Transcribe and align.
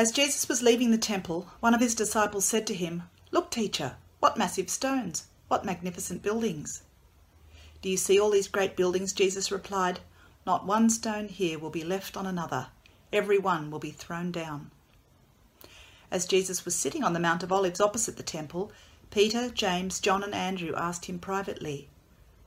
As 0.00 0.12
Jesus 0.12 0.48
was 0.48 0.62
leaving 0.62 0.92
the 0.92 0.96
temple, 0.96 1.48
one 1.60 1.74
of 1.74 1.82
his 1.82 1.94
disciples 1.94 2.46
said 2.46 2.66
to 2.68 2.74
him, 2.74 3.02
Look, 3.32 3.50
teacher, 3.50 3.96
what 4.18 4.38
massive 4.38 4.70
stones, 4.70 5.24
what 5.48 5.62
magnificent 5.62 6.22
buildings. 6.22 6.84
Do 7.82 7.90
you 7.90 7.98
see 7.98 8.18
all 8.18 8.30
these 8.30 8.48
great 8.48 8.76
buildings? 8.76 9.12
Jesus 9.12 9.52
replied, 9.52 10.00
Not 10.46 10.64
one 10.64 10.88
stone 10.88 11.28
here 11.28 11.58
will 11.58 11.68
be 11.68 11.84
left 11.84 12.16
on 12.16 12.24
another, 12.24 12.68
every 13.12 13.36
one 13.36 13.70
will 13.70 13.78
be 13.78 13.90
thrown 13.90 14.32
down. 14.32 14.70
As 16.10 16.24
Jesus 16.24 16.64
was 16.64 16.74
sitting 16.74 17.04
on 17.04 17.12
the 17.12 17.20
Mount 17.20 17.42
of 17.42 17.52
Olives 17.52 17.78
opposite 17.78 18.16
the 18.16 18.22
temple, 18.22 18.72
Peter, 19.10 19.50
James, 19.50 20.00
John, 20.00 20.24
and 20.24 20.34
Andrew 20.34 20.74
asked 20.76 21.04
him 21.04 21.18
privately, 21.18 21.90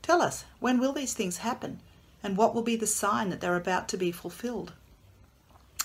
Tell 0.02 0.24
us, 0.24 0.46
when 0.60 0.80
will 0.80 0.92
these 0.92 1.14
things 1.14 1.38
happen, 1.38 1.82
and 2.24 2.36
what 2.36 2.56
will 2.56 2.64
be 2.64 2.78
the 2.78 2.88
sign 2.88 3.30
that 3.30 3.42
they're 3.42 3.56
about 3.56 3.88
to 3.90 3.98
be 3.98 4.12
fulfilled? 4.12 4.74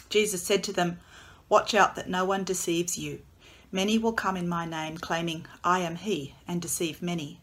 Jesus 0.08 0.42
said 0.42 0.64
to 0.64 0.72
them, 0.72 1.00
Watch 1.48 1.72
out 1.72 1.94
that 1.94 2.10
no 2.10 2.26
one 2.26 2.44
deceives 2.44 2.98
you. 2.98 3.22
Many 3.72 3.96
will 3.96 4.12
come 4.12 4.36
in 4.36 4.48
my 4.48 4.66
name, 4.66 4.98
claiming, 4.98 5.46
I 5.64 5.80
am 5.80 5.96
he, 5.96 6.34
and 6.46 6.60
deceive 6.60 7.00
many. 7.00 7.40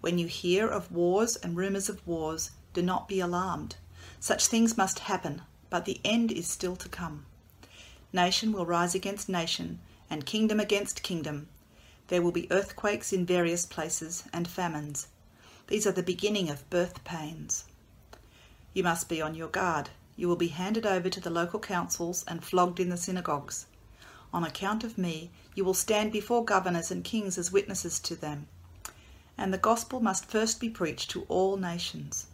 When 0.00 0.18
you 0.18 0.26
hear 0.26 0.66
of 0.66 0.90
wars 0.90 1.36
and 1.36 1.56
rumours 1.56 1.88
of 1.88 2.04
wars, 2.06 2.50
do 2.72 2.82
not 2.82 3.06
be 3.06 3.20
alarmed. 3.20 3.76
Such 4.18 4.48
things 4.48 4.76
must 4.76 5.00
happen, 5.00 5.42
but 5.70 5.84
the 5.84 6.00
end 6.04 6.32
is 6.32 6.48
still 6.48 6.74
to 6.76 6.88
come. 6.88 7.26
Nation 8.12 8.52
will 8.52 8.66
rise 8.66 8.96
against 8.96 9.28
nation, 9.28 9.78
and 10.10 10.26
kingdom 10.26 10.58
against 10.58 11.04
kingdom. 11.04 11.48
There 12.08 12.20
will 12.20 12.32
be 12.32 12.50
earthquakes 12.50 13.12
in 13.12 13.24
various 13.24 13.64
places, 13.64 14.24
and 14.32 14.48
famines. 14.48 15.06
These 15.68 15.86
are 15.86 15.92
the 15.92 16.02
beginning 16.02 16.50
of 16.50 16.68
birth 16.68 17.04
pains. 17.04 17.64
You 18.72 18.82
must 18.82 19.08
be 19.08 19.22
on 19.22 19.36
your 19.36 19.48
guard 19.48 19.90
you 20.16 20.28
will 20.28 20.36
be 20.36 20.48
handed 20.48 20.86
over 20.86 21.08
to 21.08 21.20
the 21.20 21.30
local 21.30 21.60
councils 21.60 22.24
and 22.28 22.44
flogged 22.44 22.80
in 22.80 22.88
the 22.88 22.96
synagogues. 22.96 23.66
On 24.32 24.44
account 24.44 24.84
of 24.84 24.98
me, 24.98 25.30
you 25.54 25.64
will 25.64 25.74
stand 25.74 26.12
before 26.12 26.44
governors 26.44 26.90
and 26.90 27.04
kings 27.04 27.38
as 27.38 27.52
witnesses 27.52 27.98
to 28.00 28.16
them. 28.16 28.48
And 29.38 29.52
the 29.52 29.58
gospel 29.58 30.00
must 30.00 30.26
first 30.26 30.60
be 30.60 30.68
preached 30.68 31.10
to 31.10 31.26
all 31.28 31.56
nations. 31.56 32.26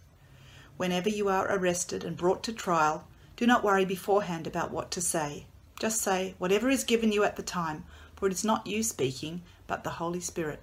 Whenever 0.77 1.09
you 1.09 1.29
are 1.29 1.47
arrested 1.51 2.05
and 2.05 2.17
brought 2.17 2.43
to 2.45 2.53
trial, 2.53 3.07
do 3.37 3.47
not 3.47 3.65
worry 3.65 3.85
beforehand 3.85 4.47
about 4.47 4.71
what 4.71 4.91
to 4.93 5.01
say. 5.01 5.47
Just 5.79 6.01
say 6.01 6.35
whatever 6.39 6.69
is 6.69 6.85
given 6.85 7.13
you 7.13 7.25
at 7.25 7.37
the 7.37 7.43
time, 7.43 7.85
for 8.17 8.27
it 8.27 8.33
is 8.33 8.45
not 8.45 8.67
you 8.67 8.83
speaking, 8.83 9.43
but 9.67 9.85
the 9.85 9.91
Holy 9.91 10.21
Spirit. 10.21 10.63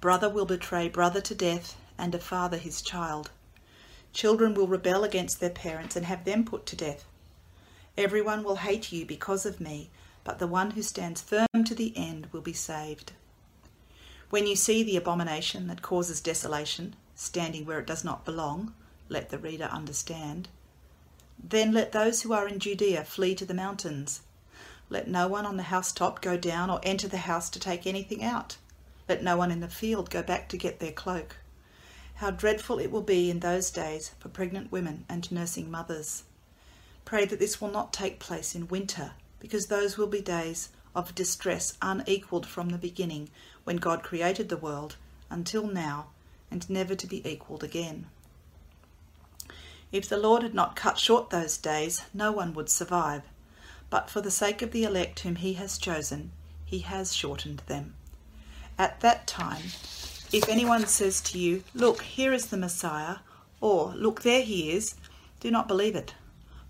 Brother 0.00 0.28
will 0.28 0.44
betray 0.46 0.88
brother 0.88 1.20
to 1.20 1.34
death, 1.34 1.76
and 1.96 2.14
a 2.14 2.18
father 2.18 2.56
his 2.56 2.82
child. 2.82 3.30
Children 4.12 4.54
will 4.54 4.66
rebel 4.66 5.04
against 5.04 5.40
their 5.40 5.50
parents 5.50 5.96
and 5.96 6.06
have 6.06 6.24
them 6.24 6.44
put 6.44 6.66
to 6.66 6.76
death. 6.76 7.04
Everyone 7.96 8.44
will 8.44 8.56
hate 8.56 8.92
you 8.92 9.06
because 9.06 9.46
of 9.46 9.60
me, 9.60 9.90
but 10.24 10.38
the 10.38 10.46
one 10.46 10.72
who 10.72 10.82
stands 10.82 11.20
firm 11.20 11.64
to 11.64 11.74
the 11.74 11.92
end 11.96 12.28
will 12.32 12.40
be 12.40 12.52
saved. 12.52 13.12
When 14.30 14.46
you 14.46 14.56
see 14.56 14.82
the 14.82 14.96
abomination 14.96 15.66
that 15.66 15.82
causes 15.82 16.20
desolation, 16.20 16.96
standing 17.14 17.66
where 17.66 17.80
it 17.80 17.86
does 17.86 18.04
not 18.04 18.24
belong, 18.24 18.74
let 19.08 19.30
the 19.30 19.38
reader 19.38 19.64
understand. 19.64 20.48
Then 21.42 21.72
let 21.72 21.92
those 21.92 22.22
who 22.22 22.32
are 22.32 22.48
in 22.48 22.58
Judea 22.58 23.04
flee 23.04 23.34
to 23.34 23.44
the 23.44 23.54
mountains. 23.54 24.20
Let 24.88 25.08
no 25.08 25.26
one 25.28 25.44
on 25.44 25.56
the 25.56 25.64
housetop 25.64 26.20
go 26.20 26.36
down 26.36 26.70
or 26.70 26.80
enter 26.82 27.08
the 27.08 27.18
house 27.18 27.50
to 27.50 27.60
take 27.60 27.86
anything 27.86 28.22
out. 28.22 28.56
Let 29.08 29.22
no 29.22 29.36
one 29.36 29.50
in 29.50 29.60
the 29.60 29.68
field 29.68 30.10
go 30.10 30.22
back 30.22 30.48
to 30.50 30.56
get 30.56 30.80
their 30.80 30.92
cloak. 30.92 31.36
How 32.22 32.30
dreadful 32.30 32.78
it 32.78 32.92
will 32.92 33.02
be 33.02 33.30
in 33.30 33.40
those 33.40 33.68
days 33.72 34.12
for 34.20 34.28
pregnant 34.28 34.70
women 34.70 35.04
and 35.08 35.32
nursing 35.32 35.68
mothers. 35.68 36.22
Pray 37.04 37.24
that 37.24 37.40
this 37.40 37.60
will 37.60 37.72
not 37.72 37.92
take 37.92 38.20
place 38.20 38.54
in 38.54 38.68
winter, 38.68 39.14
because 39.40 39.66
those 39.66 39.98
will 39.98 40.06
be 40.06 40.20
days 40.20 40.68
of 40.94 41.16
distress 41.16 41.76
unequalled 41.82 42.46
from 42.46 42.68
the 42.68 42.78
beginning 42.78 43.28
when 43.64 43.78
God 43.78 44.04
created 44.04 44.50
the 44.50 44.56
world 44.56 44.94
until 45.30 45.66
now 45.66 46.10
and 46.48 46.70
never 46.70 46.94
to 46.94 47.08
be 47.08 47.28
equalled 47.28 47.64
again. 47.64 48.06
If 49.90 50.08
the 50.08 50.16
Lord 50.16 50.44
had 50.44 50.54
not 50.54 50.76
cut 50.76 51.00
short 51.00 51.30
those 51.30 51.58
days, 51.58 52.02
no 52.14 52.30
one 52.30 52.54
would 52.54 52.70
survive. 52.70 53.22
But 53.90 54.08
for 54.08 54.20
the 54.20 54.30
sake 54.30 54.62
of 54.62 54.70
the 54.70 54.84
elect 54.84 55.18
whom 55.18 55.34
he 55.34 55.54
has 55.54 55.76
chosen, 55.76 56.30
he 56.64 56.78
has 56.82 57.16
shortened 57.16 57.64
them. 57.66 57.94
At 58.78 59.00
that 59.00 59.26
time, 59.26 59.72
if 60.32 60.48
anyone 60.48 60.86
says 60.86 61.20
to 61.20 61.38
you, 61.38 61.62
Look, 61.74 62.02
here 62.02 62.32
is 62.32 62.46
the 62.46 62.56
Messiah, 62.56 63.16
or 63.60 63.92
Look, 63.94 64.22
there 64.22 64.42
he 64.42 64.72
is, 64.72 64.94
do 65.40 65.50
not 65.50 65.68
believe 65.68 65.94
it. 65.94 66.14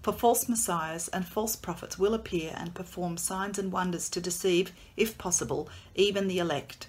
For 0.02 0.12
false 0.12 0.48
messiahs 0.48 1.06
and 1.08 1.24
false 1.24 1.54
prophets 1.54 1.96
will 1.96 2.12
appear 2.12 2.54
and 2.56 2.74
perform 2.74 3.16
signs 3.16 3.60
and 3.60 3.70
wonders 3.70 4.08
to 4.10 4.20
deceive, 4.20 4.72
if 4.96 5.16
possible, 5.16 5.68
even 5.94 6.26
the 6.26 6.40
elect. 6.40 6.88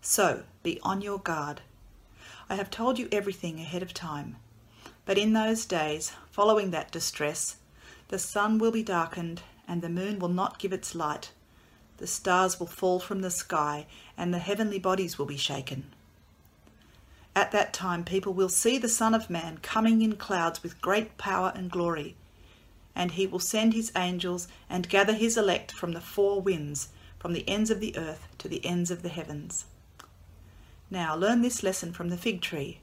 So 0.00 0.42
be 0.64 0.80
on 0.82 1.00
your 1.00 1.20
guard. 1.20 1.60
I 2.50 2.56
have 2.56 2.68
told 2.68 2.98
you 2.98 3.08
everything 3.12 3.60
ahead 3.60 3.82
of 3.82 3.94
time. 3.94 4.36
But 5.06 5.18
in 5.18 5.34
those 5.34 5.66
days, 5.66 6.12
following 6.32 6.72
that 6.72 6.90
distress, 6.90 7.56
the 8.08 8.18
sun 8.18 8.58
will 8.58 8.72
be 8.72 8.82
darkened, 8.82 9.42
and 9.68 9.82
the 9.82 9.88
moon 9.88 10.18
will 10.18 10.28
not 10.28 10.58
give 10.58 10.72
its 10.72 10.96
light. 10.96 11.30
The 11.98 12.08
stars 12.08 12.58
will 12.58 12.66
fall 12.66 12.98
from 12.98 13.20
the 13.20 13.30
sky, 13.30 13.86
and 14.16 14.34
the 14.34 14.38
heavenly 14.38 14.80
bodies 14.80 15.16
will 15.16 15.26
be 15.26 15.36
shaken. 15.36 15.92
At 17.38 17.52
that 17.52 17.72
time, 17.72 18.02
people 18.02 18.34
will 18.34 18.48
see 18.48 18.78
the 18.78 18.88
Son 18.88 19.14
of 19.14 19.30
Man 19.30 19.58
coming 19.58 20.02
in 20.02 20.16
clouds 20.16 20.60
with 20.60 20.80
great 20.80 21.16
power 21.18 21.52
and 21.54 21.70
glory. 21.70 22.16
And 22.96 23.12
he 23.12 23.28
will 23.28 23.38
send 23.38 23.74
his 23.74 23.92
angels 23.94 24.48
and 24.68 24.88
gather 24.88 25.12
his 25.12 25.36
elect 25.36 25.70
from 25.70 25.92
the 25.92 26.00
four 26.00 26.40
winds, 26.40 26.88
from 27.16 27.34
the 27.34 27.48
ends 27.48 27.70
of 27.70 27.78
the 27.78 27.96
earth 27.96 28.26
to 28.38 28.48
the 28.48 28.66
ends 28.66 28.90
of 28.90 29.02
the 29.02 29.08
heavens. 29.08 29.66
Now 30.90 31.14
learn 31.14 31.42
this 31.42 31.62
lesson 31.62 31.92
from 31.92 32.08
the 32.08 32.16
fig 32.16 32.40
tree. 32.40 32.80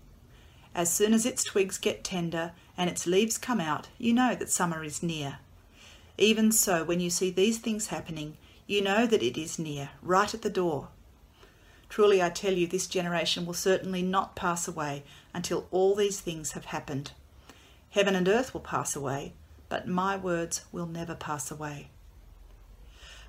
As 0.73 0.89
soon 0.89 1.13
as 1.13 1.25
its 1.25 1.43
twigs 1.43 1.77
get 1.77 2.05
tender 2.05 2.53
and 2.77 2.89
its 2.89 3.05
leaves 3.05 3.37
come 3.37 3.59
out, 3.59 3.89
you 3.97 4.13
know 4.13 4.35
that 4.35 4.49
summer 4.49 4.85
is 4.85 5.03
near. 5.03 5.39
Even 6.17 6.53
so, 6.53 6.85
when 6.85 7.01
you 7.01 7.09
see 7.09 7.29
these 7.29 7.57
things 7.57 7.87
happening, 7.87 8.37
you 8.67 8.81
know 8.81 9.05
that 9.05 9.21
it 9.21 9.37
is 9.37 9.59
near, 9.59 9.89
right 10.01 10.33
at 10.33 10.43
the 10.43 10.49
door. 10.49 10.87
Truly 11.95 12.21
I 12.21 12.29
tell 12.29 12.51
you, 12.51 12.67
this 12.67 12.87
generation 12.87 13.45
will 13.45 13.53
certainly 13.53 14.01
not 14.01 14.35
pass 14.35 14.67
away 14.67 15.05
until 15.33 15.65
all 15.71 15.95
these 15.95 16.19
things 16.19 16.51
have 16.51 16.65
happened. 16.65 17.13
Heaven 17.91 18.15
and 18.15 18.27
earth 18.27 18.53
will 18.53 18.59
pass 18.59 18.97
away, 18.97 19.31
but 19.69 19.87
my 19.87 20.17
words 20.17 20.65
will 20.73 20.87
never 20.87 21.15
pass 21.15 21.49
away. 21.49 21.87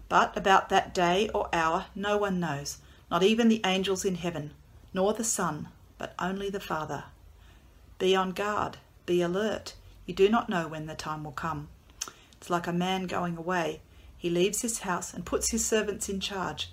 But 0.09 0.37
about 0.37 0.69
that 0.71 0.93
day 0.93 1.29
or 1.33 1.49
hour 1.53 1.87
no 1.95 2.17
one 2.17 2.41
knows, 2.41 2.79
not 3.09 3.23
even 3.23 3.47
the 3.47 3.61
angels 3.65 4.05
in 4.05 4.17
heaven, 4.17 4.51
nor 4.93 5.13
the 5.13 5.23
Son, 5.23 5.69
but 5.97 6.13
only 6.19 6.51
the 6.51 6.59
Father. 6.59 7.05
Be 8.01 8.17
on 8.17 8.33
guard, 8.33 8.79
be 9.07 9.23
alert. 9.23 9.75
You 10.07 10.15
do 10.15 10.29
not 10.29 10.49
know 10.49 10.67
when 10.67 10.87
the 10.87 10.97
time 10.97 11.23
will 11.23 11.31
come. 11.31 11.69
It's 12.33 12.51
like 12.51 12.67
a 12.67 12.73
man 12.73 13.07
going 13.07 13.37
away. 13.37 13.81
He 14.19 14.29
leaves 14.29 14.63
his 14.63 14.81
house 14.81 15.15
and 15.15 15.25
puts 15.25 15.53
his 15.53 15.65
servants 15.65 16.09
in 16.09 16.19
charge 16.19 16.73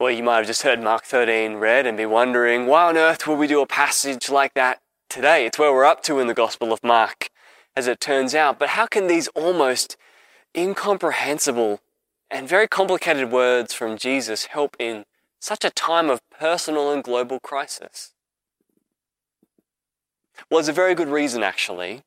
Well, 0.00 0.12
you 0.12 0.22
might 0.22 0.36
have 0.36 0.46
just 0.46 0.62
heard 0.62 0.80
Mark 0.80 1.02
13 1.06 1.54
read 1.54 1.84
and 1.84 1.96
be 1.96 2.06
wondering, 2.06 2.66
why 2.66 2.84
on 2.84 2.96
earth 2.96 3.26
would 3.26 3.36
we 3.36 3.48
do 3.48 3.60
a 3.60 3.66
passage 3.66 4.30
like 4.30 4.54
that 4.54 4.80
today? 5.10 5.44
It's 5.44 5.58
where 5.58 5.72
we're 5.72 5.84
up 5.84 6.04
to 6.04 6.20
in 6.20 6.28
the 6.28 6.34
Gospel 6.34 6.72
of 6.72 6.84
Mark, 6.84 7.30
as 7.74 7.88
it 7.88 8.00
turns 8.00 8.32
out. 8.32 8.60
But 8.60 8.68
how 8.70 8.86
can 8.86 9.08
these 9.08 9.26
almost 9.34 9.96
incomprehensible 10.56 11.80
and 12.30 12.48
very 12.48 12.68
complicated 12.68 13.32
words 13.32 13.74
from 13.74 13.98
Jesus 13.98 14.46
help 14.46 14.76
in 14.78 15.04
such 15.40 15.64
a 15.64 15.70
time 15.70 16.10
of 16.10 16.20
personal 16.30 16.92
and 16.92 17.02
global 17.02 17.40
crisis? 17.40 18.12
Well, 20.48 20.58
there's 20.58 20.68
a 20.68 20.72
very 20.72 20.94
good 20.94 21.08
reason, 21.08 21.42
actually. 21.42 22.02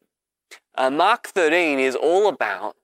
Uh, 0.75 0.91
Mark 0.91 1.27
13 1.27 1.77
is 1.77 1.97
all 1.97 2.29
about 2.29 2.77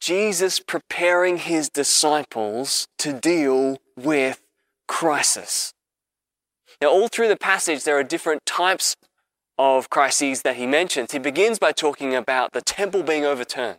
Jesus 0.00 0.60
preparing 0.60 1.36
his 1.36 1.68
disciples 1.68 2.88
to 2.96 3.12
deal 3.12 3.76
with 3.98 4.40
crisis. 4.86 5.72
Now, 6.80 6.88
all 6.88 7.08
through 7.08 7.28
the 7.28 7.36
passage, 7.36 7.84
there 7.84 7.98
are 7.98 8.04
different 8.04 8.44
types 8.44 8.96
of 9.58 9.88
crises 9.88 10.42
that 10.42 10.56
he 10.56 10.66
mentions. 10.66 11.12
He 11.12 11.18
begins 11.18 11.58
by 11.58 11.72
talking 11.72 12.14
about 12.14 12.52
the 12.52 12.60
temple 12.60 13.02
being 13.02 13.24
overturned, 13.24 13.78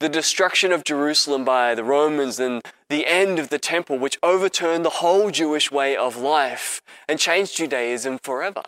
the 0.00 0.08
destruction 0.08 0.72
of 0.72 0.84
Jerusalem 0.84 1.44
by 1.44 1.74
the 1.74 1.84
Romans, 1.84 2.40
and 2.40 2.62
the 2.88 3.06
end 3.06 3.38
of 3.38 3.50
the 3.50 3.58
temple, 3.58 3.98
which 3.98 4.18
overturned 4.22 4.84
the 4.84 5.00
whole 5.00 5.30
Jewish 5.30 5.70
way 5.70 5.96
of 5.96 6.16
life 6.16 6.80
and 7.08 7.18
changed 7.18 7.56
Judaism 7.56 8.18
forever. 8.22 8.62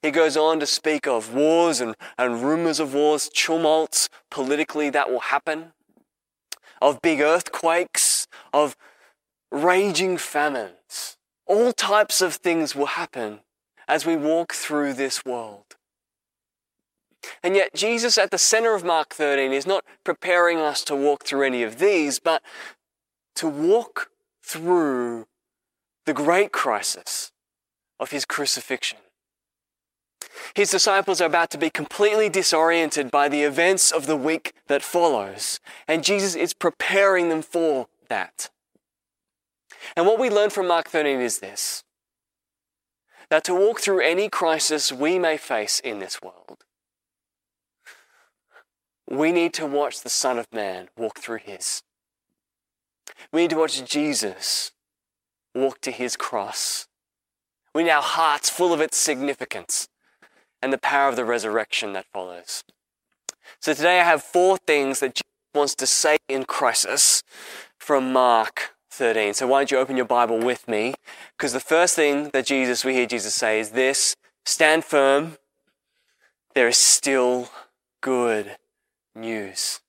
He 0.00 0.10
goes 0.10 0.36
on 0.36 0.60
to 0.60 0.66
speak 0.66 1.06
of 1.06 1.34
wars 1.34 1.80
and, 1.80 1.94
and 2.16 2.42
rumors 2.42 2.80
of 2.80 2.94
wars, 2.94 3.28
tumults 3.28 4.08
politically 4.30 4.90
that 4.90 5.10
will 5.10 5.20
happen, 5.20 5.72
of 6.80 7.02
big 7.02 7.20
earthquakes, 7.20 8.26
of 8.52 8.76
raging 9.50 10.16
famines. 10.16 11.16
All 11.46 11.72
types 11.72 12.20
of 12.20 12.34
things 12.34 12.74
will 12.74 12.86
happen 12.86 13.40
as 13.86 14.04
we 14.04 14.16
walk 14.16 14.52
through 14.52 14.92
this 14.92 15.24
world. 15.24 15.76
And 17.42 17.56
yet, 17.56 17.74
Jesus 17.74 18.18
at 18.18 18.30
the 18.30 18.38
center 18.38 18.74
of 18.74 18.84
Mark 18.84 19.14
13 19.14 19.52
is 19.52 19.66
not 19.66 19.84
preparing 20.04 20.58
us 20.58 20.84
to 20.84 20.94
walk 20.94 21.24
through 21.24 21.42
any 21.42 21.62
of 21.62 21.78
these, 21.78 22.18
but 22.18 22.42
to 23.36 23.48
walk 23.48 24.10
through 24.42 25.26
the 26.04 26.14
great 26.14 26.52
crisis 26.52 27.32
of 28.00 28.10
his 28.10 28.24
crucifixion. 28.24 28.98
His 30.54 30.70
disciples 30.70 31.20
are 31.20 31.26
about 31.26 31.50
to 31.50 31.58
be 31.58 31.70
completely 31.70 32.28
disoriented 32.28 33.10
by 33.10 33.28
the 33.28 33.42
events 33.42 33.90
of 33.92 34.06
the 34.06 34.16
week 34.16 34.54
that 34.68 34.82
follows, 34.82 35.60
and 35.86 36.04
Jesus 36.04 36.34
is 36.34 36.54
preparing 36.54 37.28
them 37.28 37.42
for 37.42 37.88
that. 38.08 38.50
And 39.96 40.06
what 40.06 40.18
we 40.18 40.30
learn 40.30 40.50
from 40.50 40.68
Mark 40.68 40.88
13 40.88 41.20
is 41.20 41.38
this 41.38 41.84
that 43.30 43.44
to 43.44 43.54
walk 43.54 43.80
through 43.80 44.00
any 44.00 44.28
crisis 44.28 44.90
we 44.90 45.18
may 45.18 45.36
face 45.36 45.80
in 45.80 45.98
this 45.98 46.22
world, 46.22 46.64
we 49.10 49.32
need 49.32 49.52
to 49.54 49.66
watch 49.66 50.00
the 50.00 50.08
Son 50.08 50.38
of 50.38 50.46
Man 50.52 50.88
walk 50.96 51.18
through 51.18 51.40
his. 51.44 51.82
We 53.32 53.42
need 53.42 53.50
to 53.50 53.56
watch 53.56 53.84
Jesus 53.84 54.72
walk 55.54 55.80
to 55.82 55.90
his 55.90 56.16
cross. 56.16 56.88
We 57.74 57.84
need 57.84 57.90
our 57.90 58.02
hearts 58.02 58.50
full 58.50 58.72
of 58.72 58.80
its 58.80 58.96
significance 58.96 59.88
and 60.62 60.72
the 60.72 60.78
power 60.78 61.08
of 61.08 61.16
the 61.16 61.24
resurrection 61.24 61.92
that 61.92 62.06
follows. 62.12 62.64
So 63.60 63.74
today 63.74 64.00
I 64.00 64.04
have 64.04 64.22
four 64.22 64.58
things 64.58 65.00
that 65.00 65.14
Jesus 65.14 65.22
wants 65.54 65.74
to 65.76 65.86
say 65.86 66.18
in 66.28 66.44
crisis 66.44 67.22
from 67.78 68.12
Mark 68.12 68.74
13. 68.98 69.34
So 69.34 69.46
why 69.46 69.60
don't 69.60 69.70
you 69.70 69.78
open 69.78 69.96
your 69.96 70.04
Bible 70.04 70.38
with 70.38 70.68
me? 70.68 70.94
Because 71.36 71.52
the 71.52 71.60
first 71.60 71.96
thing 71.96 72.30
that 72.32 72.46
Jesus, 72.46 72.84
we 72.84 72.94
hear 72.94 73.06
Jesus 73.06 73.34
say 73.34 73.60
is 73.60 73.70
this, 73.70 74.16
stand 74.44 74.84
firm. 74.84 75.38
There 76.54 76.68
is 76.68 76.76
still 76.76 77.48
good 78.00 78.56
news. 79.14 79.80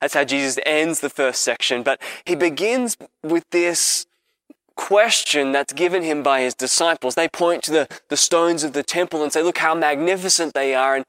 That's 0.00 0.14
how 0.14 0.24
Jesus 0.24 0.58
ends 0.64 1.00
the 1.00 1.10
first 1.10 1.42
section, 1.42 1.82
but 1.82 2.00
he 2.24 2.34
begins 2.34 2.96
with 3.22 3.44
this 3.50 4.06
question 4.76 5.52
that's 5.52 5.74
given 5.74 6.02
him 6.02 6.22
by 6.22 6.40
his 6.40 6.54
disciples. 6.54 7.14
They 7.14 7.28
point 7.28 7.62
to 7.64 7.70
the, 7.70 7.88
the 8.08 8.16
stones 8.16 8.64
of 8.64 8.72
the 8.72 8.82
temple 8.82 9.22
and 9.22 9.30
say, 9.32 9.42
look 9.42 9.58
how 9.58 9.74
magnificent 9.74 10.54
they 10.54 10.74
are. 10.74 10.96
And 10.96 11.04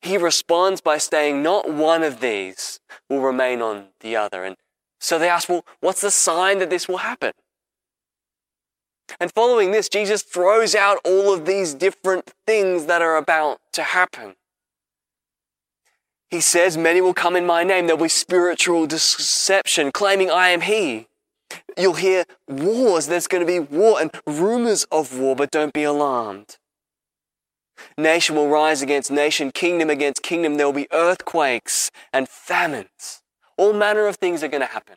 he 0.00 0.16
responds 0.16 0.80
by 0.80 0.98
saying, 0.98 1.42
not 1.42 1.68
one 1.68 2.04
of 2.04 2.20
these 2.20 2.78
will 3.08 3.20
remain 3.20 3.62
on 3.62 3.86
the 4.00 4.14
other. 4.14 4.44
And 4.44 4.56
so 5.00 5.18
they 5.18 5.28
ask, 5.28 5.48
well, 5.48 5.64
what's 5.80 6.02
the 6.02 6.10
sign 6.10 6.58
that 6.58 6.70
this 6.70 6.88
will 6.88 6.98
happen? 6.98 7.32
And 9.18 9.32
following 9.32 9.72
this, 9.72 9.88
Jesus 9.88 10.22
throws 10.22 10.74
out 10.74 10.98
all 11.04 11.32
of 11.34 11.46
these 11.46 11.74
different 11.74 12.32
things 12.46 12.86
that 12.86 13.02
are 13.02 13.16
about 13.16 13.58
to 13.72 13.82
happen. 13.82 14.36
He 16.30 16.40
says, 16.40 16.76
Many 16.76 17.00
will 17.00 17.14
come 17.14 17.34
in 17.34 17.44
my 17.44 17.64
name. 17.64 17.86
There'll 17.86 18.02
be 18.02 18.08
spiritual 18.08 18.86
deception, 18.86 19.90
claiming 19.90 20.30
I 20.30 20.50
am 20.50 20.60
He. 20.60 21.08
You'll 21.76 21.94
hear 21.94 22.24
wars, 22.46 23.08
there's 23.08 23.26
going 23.26 23.44
to 23.44 23.46
be 23.46 23.58
war 23.58 24.00
and 24.00 24.12
rumors 24.26 24.84
of 24.92 25.18
war, 25.18 25.34
but 25.34 25.50
don't 25.50 25.72
be 25.72 25.82
alarmed. 25.82 26.58
Nation 27.98 28.36
will 28.36 28.48
rise 28.48 28.82
against 28.82 29.10
nation, 29.10 29.50
kingdom 29.50 29.90
against 29.90 30.22
kingdom. 30.22 30.56
There 30.56 30.66
will 30.66 30.72
be 30.72 30.86
earthquakes 30.92 31.90
and 32.12 32.28
famines. 32.28 33.19
All 33.60 33.74
manner 33.74 34.06
of 34.06 34.16
things 34.16 34.42
are 34.42 34.48
going 34.48 34.62
to 34.62 34.72
happen. 34.72 34.96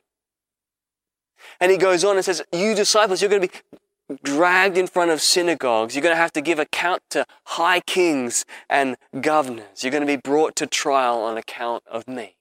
And 1.60 1.70
he 1.70 1.78
goes 1.78 2.06
on 2.06 2.16
and 2.16 2.24
says, 2.24 2.42
You 2.54 2.74
disciples, 2.74 3.22
you're 3.22 3.30
going 3.30 3.42
to 3.42 3.50
be 3.50 4.18
dragged 4.24 4.78
in 4.78 4.88
front 4.88 5.12
of 5.12 5.20
synagogues. 5.20 5.94
You're 5.94 6.02
going 6.02 6.16
to 6.16 6.22
have 6.22 6.32
to 6.32 6.40
give 6.40 6.60
account 6.60 7.02
to 7.10 7.26
high 7.44 7.82
kings 7.82 8.46
and 8.70 8.96
governors. 9.20 9.84
You're 9.84 9.92
going 9.92 10.08
to 10.08 10.08
be 10.08 10.16
brought 10.16 10.56
to 10.56 10.66
trial 10.66 11.18
on 11.18 11.38
account 11.38 11.84
of 11.92 12.08
me. 12.08 12.38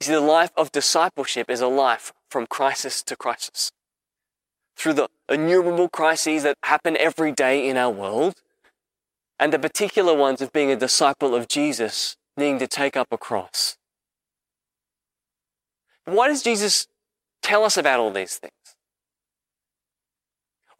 You 0.00 0.06
see, 0.06 0.12
the 0.12 0.20
life 0.20 0.52
of 0.56 0.72
discipleship 0.72 1.50
is 1.50 1.60
a 1.60 1.68
life 1.68 2.14
from 2.30 2.46
crisis 2.46 3.02
to 3.02 3.16
crisis. 3.16 3.70
Through 4.78 4.94
the 4.94 5.08
innumerable 5.28 5.90
crises 5.90 6.42
that 6.44 6.56
happen 6.62 6.96
every 6.96 7.32
day 7.32 7.68
in 7.68 7.76
our 7.76 7.90
world, 7.90 8.40
and 9.38 9.52
the 9.52 9.58
particular 9.58 10.14
ones 10.16 10.40
of 10.40 10.54
being 10.54 10.70
a 10.70 10.76
disciple 10.76 11.34
of 11.34 11.48
Jesus, 11.48 12.16
needing 12.34 12.58
to 12.60 12.66
take 12.66 12.96
up 12.96 13.08
a 13.12 13.18
cross. 13.18 13.76
Why 16.04 16.28
does 16.28 16.42
Jesus 16.42 16.86
tell 17.42 17.64
us 17.64 17.76
about 17.76 18.00
all 18.00 18.10
these 18.10 18.36
things? 18.36 18.52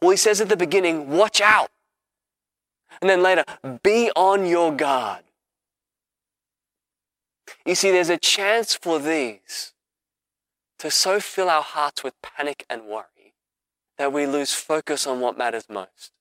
Well, 0.01 0.11
he 0.11 0.17
says 0.17 0.41
at 0.41 0.49
the 0.49 0.57
beginning, 0.57 1.09
watch 1.09 1.41
out. 1.41 1.69
And 3.01 3.09
then 3.09 3.23
later, 3.23 3.43
be 3.83 4.11
on 4.15 4.45
your 4.45 4.75
guard. 4.75 5.23
You 7.65 7.75
see, 7.75 7.91
there's 7.91 8.09
a 8.09 8.17
chance 8.17 8.75
for 8.75 8.99
these 8.99 9.73
to 10.79 10.91
so 10.91 11.19
fill 11.19 11.49
our 11.49 11.63
hearts 11.63 12.03
with 12.03 12.13
panic 12.21 12.65
and 12.69 12.85
worry 12.85 13.33
that 13.97 14.13
we 14.13 14.25
lose 14.25 14.53
focus 14.53 15.07
on 15.07 15.19
what 15.19 15.37
matters 15.37 15.65
most. 15.69 16.11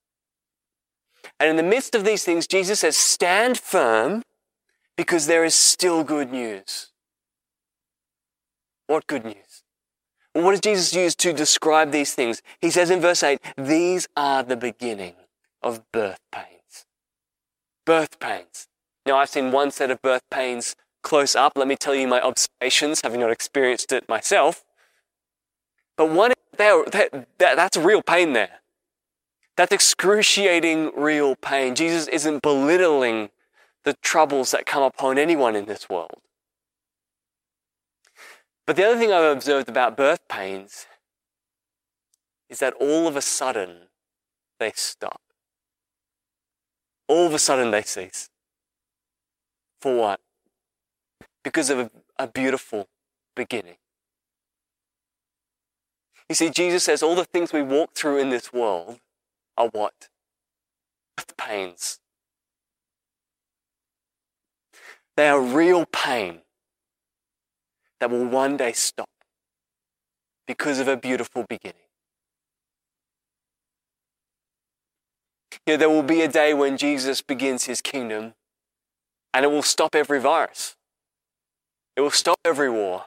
And 1.41 1.51
in 1.51 1.57
the 1.57 1.63
midst 1.63 1.95
of 1.95 2.05
these 2.05 2.25
things, 2.25 2.47
Jesus 2.47 2.81
says, 2.81 2.97
stand 2.97 3.59
firm 3.59 4.23
because 4.97 5.27
there 5.27 5.45
is 5.45 5.55
still 5.55 6.05
good 6.05 6.31
news. 6.31 6.93
What 8.87 9.07
good 9.07 9.25
news? 9.25 9.63
What 10.35 10.51
does 10.51 10.61
Jesus 10.61 10.95
use 10.95 11.15
to 11.17 11.33
describe 11.33 11.93
these 11.93 12.15
things? 12.15 12.43
He 12.61 12.71
says 12.71 12.91
in 12.91 13.01
verse 13.01 13.23
8, 13.23 13.41
these 13.57 14.09
are 14.17 14.43
the 14.43 14.57
beginning 14.57 15.15
of 15.63 15.81
birth 15.93 16.21
pains. 16.33 16.87
Birth 17.87 18.19
pains. 18.19 18.67
Now, 19.07 19.19
I've 19.19 19.29
seen 19.29 19.53
one 19.53 19.71
set 19.71 19.91
of 19.91 20.03
birth 20.03 20.23
pains 20.31 20.75
close 21.03 21.37
up. 21.37 21.53
Let 21.57 21.69
me 21.69 21.77
tell 21.77 21.95
you 21.95 22.09
my 22.09 22.21
observations, 22.21 23.03
having 23.03 23.21
not 23.21 23.31
experienced 23.31 23.93
it 23.93 24.09
myself. 24.09 24.65
But 25.97 26.11
one, 26.11 26.33
that, 26.57 27.27
that, 27.39 27.57
that's 27.57 27.77
real 27.77 28.03
pain 28.03 28.33
there. 28.33 28.61
That's 29.57 29.73
excruciating 29.73 30.91
real 30.97 31.37
pain. 31.37 31.77
Jesus 31.77 32.09
isn't 32.09 32.43
belittling 32.43 33.31
the 33.85 33.93
troubles 34.03 34.51
that 34.51 34.67
come 34.67 34.83
upon 34.83 35.17
anyone 35.17 35.55
in 35.55 35.67
this 35.67 35.89
world. 35.89 36.21
But 38.67 38.77
the 38.77 38.85
other 38.85 38.99
thing 38.99 39.13
I've 39.13 39.37
observed 39.37 39.69
about 39.69 39.97
birth 39.97 40.27
pains 40.29 40.87
is 42.49 42.61
that 42.61 42.75
all 42.75 43.07
of 43.07 43.17
a 43.17 43.23
sudden 43.23 43.89
they 44.59 44.73
stop. 44.75 45.21
All 47.09 47.27
of 47.27 47.35
a 47.35 47.39
sudden 47.39 47.71
they 47.71 47.83
cease. 47.83 48.31
For 49.81 49.95
what? 49.97 50.21
because 51.45 51.71
of 51.71 51.79
a, 51.79 51.91
a 52.19 52.27
beautiful 52.27 52.89
beginning. 53.37 53.77
You 56.29 56.35
see, 56.35 56.51
Jesus 56.51 56.83
says 56.83 57.03
all 57.03 57.15
the 57.15 57.27
things 57.27 57.53
we 57.53 57.63
walk 57.63 57.95
through 57.95 58.19
in 58.19 58.31
this 58.31 58.53
world 58.53 58.99
are 59.57 59.69
what? 59.69 60.09
Birth 61.17 61.37
pains. 61.37 62.01
They 65.17 65.29
are 65.29 65.41
real 65.41 65.87
pain 65.87 66.41
that 68.01 68.11
will 68.11 68.27
one 68.27 68.57
day 68.57 68.73
stop 68.73 69.09
because 70.47 70.79
of 70.79 70.89
a 70.89 70.97
beautiful 70.97 71.45
beginning. 71.49 71.79
You 75.67 75.75
know, 75.75 75.77
there 75.79 75.91
will 75.91 76.03
be 76.03 76.21
a 76.21 76.29
day 76.29 76.53
when 76.53 76.77
Jesus 76.77 77.23
begins 77.23 77.65
his 77.65 77.81
kingdom 77.81 78.35
and 79.33 79.45
it 79.45 79.49
will 79.49 79.63
stop 79.63 79.95
every 79.95 80.21
virus. 80.21 80.77
It 81.97 82.01
will 82.01 82.11
stop 82.11 82.39
every 82.45 82.71
war. 82.71 83.07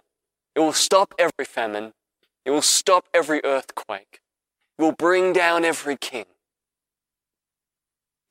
It 0.55 0.61
will 0.61 0.73
stop 0.73 1.13
every 1.19 1.45
famine. 1.45 1.93
It 2.45 2.51
will 2.51 2.61
stop 2.61 3.05
every 3.13 3.41
earthquake. 3.43 4.21
It 4.77 4.81
will 4.81 4.93
bring 4.93 5.33
down 5.33 5.65
every 5.65 5.97
king. 5.97 6.25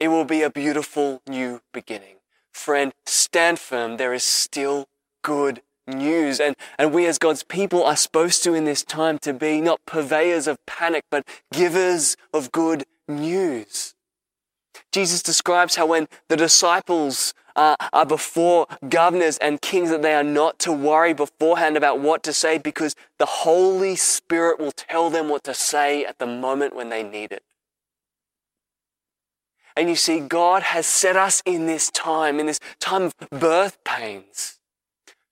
It 0.01 0.09
will 0.09 0.25
be 0.25 0.43
a 0.43 0.51
beautiful 0.51 1.23
new 1.29 1.61
beginning. 1.73 2.17
Friend, 2.53 2.93
stand 3.07 3.59
firm. 3.59 3.97
There 3.97 4.13
is 4.13 4.25
still 4.25 4.89
good 5.23 5.63
news. 5.87 6.41
And, 6.41 6.57
and 6.79 6.93
we 6.93 7.07
as 7.07 7.19
God's 7.19 7.43
people 7.43 7.85
are 7.85 7.97
supposed 7.97 8.43
to 8.45 8.55
in 8.55 8.65
this 8.65 8.83
time 8.83 9.19
to 9.21 9.33
be 9.33 9.61
not 9.61 9.85
purveyors 9.87 10.47
of 10.47 10.65
panic, 10.67 11.05
but 11.11 11.27
givers 11.53 12.17
of 12.33 12.53
good 12.53 12.85
news. 13.09 13.95
Jesus 14.93 15.23
describes 15.23 15.77
how 15.77 15.87
when 15.87 16.09
the 16.29 16.37
disciples 16.37 17.35
uh, 17.55 17.77
are 17.93 18.07
before 18.07 18.67
governors 18.89 19.39
and 19.39 19.61
kings 19.63 19.91
that 19.91 20.03
they 20.03 20.15
are 20.15 20.23
not 20.23 20.59
to 20.61 20.73
worry 20.73 21.15
beforehand 21.15 21.77
about 21.77 21.99
what 22.01 22.23
to 22.23 22.33
say 22.33 22.59
because 22.59 22.95
the 23.19 23.27
Holy 23.27 23.97
Spirit 23.97 24.61
will 24.61 24.73
tell 24.73 25.09
them 25.11 25.29
what 25.29 25.43
to 25.45 25.55
say 25.55 26.05
at 26.05 26.19
the 26.19 26.27
moment 26.27 26.77
when 26.77 26.91
they 26.91 27.03
need 27.03 27.33
it. 27.33 27.43
And 29.77 29.89
you 29.91 29.97
see, 29.97 30.21
God 30.21 30.63
has 30.63 30.87
set 30.87 31.17
us 31.17 31.43
in 31.45 31.67
this 31.67 31.91
time, 31.91 32.41
in 32.41 32.47
this 32.47 32.61
time 32.81 33.03
of 33.03 33.15
birth 33.31 33.83
pains, 33.85 34.59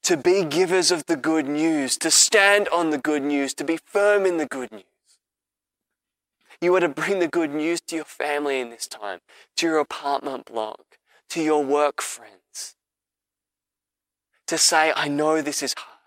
to 0.04 0.16
be 0.18 0.44
givers 0.44 0.90
of 0.90 1.06
the 1.06 1.16
good 1.16 1.48
news, 1.48 1.96
to 1.98 2.10
stand 2.10 2.68
on 2.68 2.90
the 2.90 2.98
good 2.98 3.22
news, 3.22 3.54
to 3.54 3.64
be 3.64 3.78
firm 3.78 4.26
in 4.26 4.36
the 4.36 4.46
good 4.46 4.70
news. 4.70 4.84
You 6.60 6.74
are 6.76 6.80
to 6.80 6.88
bring 6.88 7.18
the 7.18 7.28
good 7.28 7.52
news 7.52 7.80
to 7.82 7.96
your 7.96 8.04
family 8.04 8.60
in 8.60 8.70
this 8.70 8.86
time, 8.86 9.20
to 9.56 9.66
your 9.66 9.78
apartment 9.78 10.44
block, 10.46 10.98
to 11.30 11.42
your 11.42 11.64
work 11.64 12.02
friends. 12.02 12.76
To 14.46 14.58
say, 14.58 14.92
I 14.94 15.08
know 15.08 15.40
this 15.40 15.62
is 15.62 15.74
hard, 15.76 15.98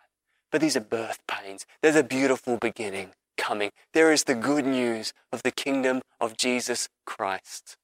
but 0.51 0.62
these 0.62 0.77
are 0.77 0.82
birth 0.82 1.20
pains. 1.27 1.66
There's 1.82 1.96
a 1.96 2.04
beautiful 2.04 2.58
beginning 2.58 3.12
coming. 3.36 3.72
There 3.94 4.12
is 4.12 4.25
the 4.25 4.36
good 4.36 4.66
news 4.66 5.12
of 5.32 5.42
the 5.42 5.51
kingdom 5.51 6.01
of 6.22 6.38
Jesus 6.38 6.88
Christ. 7.06 7.77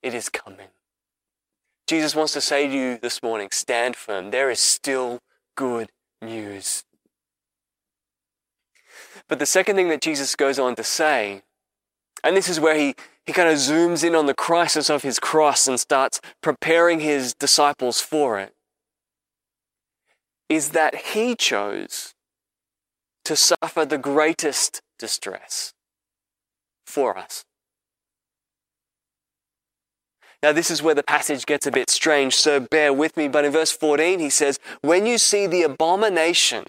It 0.00 0.14
is 0.14 0.28
coming. 0.28 0.68
Jesus 1.86 2.14
wants 2.14 2.32
to 2.32 2.40
say 2.40 2.66
to 2.66 2.72
you 2.72 2.98
this 2.98 3.22
morning, 3.22 3.48
stand 3.50 3.94
firm. 3.94 4.30
There 4.30 4.50
is 4.50 4.60
still 4.60 5.20
good 5.56 5.90
news. 6.22 6.84
But 9.28 9.38
the 9.38 9.46
second 9.46 9.76
thing 9.76 9.88
that 9.88 10.02
Jesus 10.02 10.36
goes 10.36 10.58
on 10.58 10.74
to 10.76 10.84
say, 10.84 11.42
and 12.22 12.36
this 12.36 12.48
is 12.48 12.60
where 12.60 12.76
he, 12.76 12.94
he 13.26 13.32
kind 13.32 13.48
of 13.48 13.56
zooms 13.56 14.04
in 14.04 14.14
on 14.14 14.26
the 14.26 14.34
crisis 14.34 14.90
of 14.90 15.02
his 15.02 15.18
cross 15.18 15.66
and 15.66 15.78
starts 15.78 16.20
preparing 16.42 17.00
his 17.00 17.34
disciples 17.34 18.00
for 18.00 18.38
it, 18.38 18.54
is 20.48 20.70
that 20.70 20.94
he 20.94 21.34
chose 21.34 22.14
to 23.24 23.36
suffer 23.36 23.84
the 23.84 23.98
greatest 23.98 24.82
distress 24.98 25.72
for 26.86 27.16
us. 27.16 27.44
Now, 30.44 30.52
this 30.52 30.70
is 30.70 30.82
where 30.82 30.94
the 30.94 31.02
passage 31.02 31.46
gets 31.46 31.66
a 31.66 31.70
bit 31.70 31.88
strange, 31.88 32.34
so 32.34 32.60
bear 32.60 32.92
with 32.92 33.16
me. 33.16 33.28
But 33.28 33.46
in 33.46 33.52
verse 33.52 33.72
14, 33.72 34.20
he 34.20 34.28
says, 34.28 34.60
When 34.82 35.06
you 35.06 35.16
see 35.16 35.46
the 35.46 35.62
abomination 35.62 36.66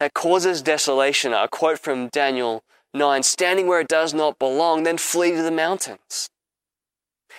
that 0.00 0.14
causes 0.14 0.62
desolation, 0.62 1.34
a 1.34 1.46
quote 1.46 1.78
from 1.78 2.08
Daniel 2.08 2.64
9, 2.94 3.22
standing 3.22 3.66
where 3.66 3.80
it 3.80 3.88
does 3.88 4.14
not 4.14 4.38
belong, 4.38 4.84
then 4.84 4.96
flee 4.96 5.32
to 5.32 5.42
the 5.42 5.50
mountains. 5.50 6.30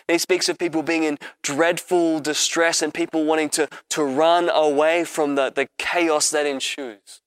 He 0.07 0.19
speaks 0.19 0.47
of 0.47 0.59
people 0.59 0.83
being 0.83 1.01
in 1.01 1.17
dreadful 1.41 2.19
distress 2.19 2.83
and 2.83 2.93
people 2.93 3.25
wanting 3.25 3.49
to, 3.49 3.67
to 3.89 4.03
run 4.03 4.49
away 4.49 5.05
from 5.05 5.33
the, 5.33 5.49
the 5.49 5.69
chaos 5.79 6.29
that 6.29 6.45
ensues. 6.45 7.21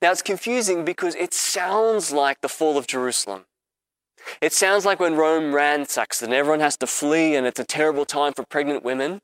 Now, 0.00 0.12
it's 0.12 0.22
confusing 0.22 0.84
because 0.84 1.16
it 1.16 1.34
sounds 1.34 2.12
like 2.12 2.42
the 2.42 2.48
fall 2.48 2.78
of 2.78 2.86
Jerusalem. 2.86 3.46
It 4.40 4.52
sounds 4.52 4.84
like 4.84 5.00
when 5.00 5.16
Rome 5.16 5.54
ransacks 5.54 6.22
and 6.22 6.32
everyone 6.32 6.60
has 6.60 6.76
to 6.78 6.86
flee 6.86 7.34
and 7.34 7.46
it's 7.46 7.60
a 7.60 7.64
terrible 7.64 8.04
time 8.04 8.32
for 8.32 8.44
pregnant 8.44 8.84
women 8.84 9.20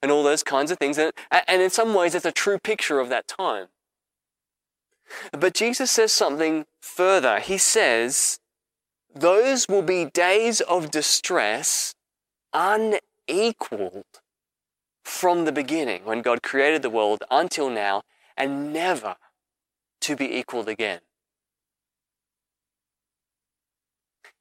and 0.00 0.10
all 0.10 0.22
those 0.22 0.42
kinds 0.42 0.70
of 0.70 0.78
things. 0.78 0.98
And, 0.98 1.12
and 1.30 1.62
in 1.62 1.70
some 1.70 1.94
ways, 1.94 2.14
it's 2.14 2.26
a 2.26 2.32
true 2.32 2.58
picture 2.58 3.00
of 3.00 3.08
that 3.08 3.28
time. 3.28 3.68
But 5.32 5.54
Jesus 5.54 5.90
says 5.90 6.12
something 6.12 6.66
further. 6.80 7.40
He 7.40 7.58
says, 7.58 8.38
those 9.14 9.66
will 9.68 9.82
be 9.82 10.06
days 10.06 10.60
of 10.62 10.90
distress 10.90 11.94
unequaled 12.52 14.04
from 15.04 15.44
the 15.44 15.52
beginning 15.52 16.04
when 16.04 16.22
God 16.22 16.42
created 16.42 16.82
the 16.82 16.90
world 16.90 17.22
until 17.30 17.68
now 17.68 18.02
and 18.36 18.72
never 18.72 19.16
to 20.00 20.16
be 20.16 20.36
equaled 20.36 20.68
again. 20.68 21.00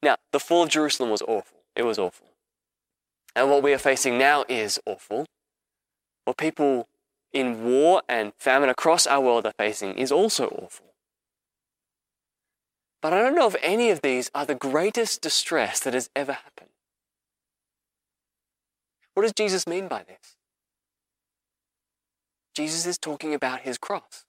Now, 0.04 0.18
the 0.32 0.40
fall 0.40 0.64
of 0.64 0.70
Jerusalem 0.70 1.10
was 1.10 1.22
awful. 1.22 1.60
It 1.76 1.84
was 1.84 2.00
awful. 2.00 2.28
And 3.36 3.50
what 3.50 3.64
we 3.64 3.74
are 3.74 3.78
facing 3.78 4.18
now 4.18 4.44
is 4.50 4.80
awful. 4.86 5.26
What 6.26 6.38
people 6.38 6.88
in 7.32 7.64
war 7.64 8.02
and 8.10 8.34
famine 8.38 8.70
across 8.70 9.08
our 9.08 9.22
world 9.22 9.46
are 9.46 9.54
facing 9.58 9.94
is 9.94 10.12
also 10.12 10.48
awful. 10.48 10.88
But 13.02 13.14
I 13.14 13.20
don't 13.20 13.36
know 13.36 13.48
if 13.48 13.56
any 13.62 13.90
of 13.90 14.02
these 14.02 14.30
are 14.36 14.46
the 14.46 14.56
greatest 14.56 15.22
distress 15.22 15.80
that 15.82 15.94
has 15.94 16.10
ever 16.16 16.34
happened. 16.34 16.70
What 19.14 19.24
does 19.24 19.34
Jesus 19.34 19.66
mean 19.66 19.88
by 19.88 20.04
this? 20.04 20.36
Jesus 22.54 22.86
is 22.86 22.98
talking 22.98 23.34
about 23.34 23.62
his 23.62 23.78
cross. 23.78 24.26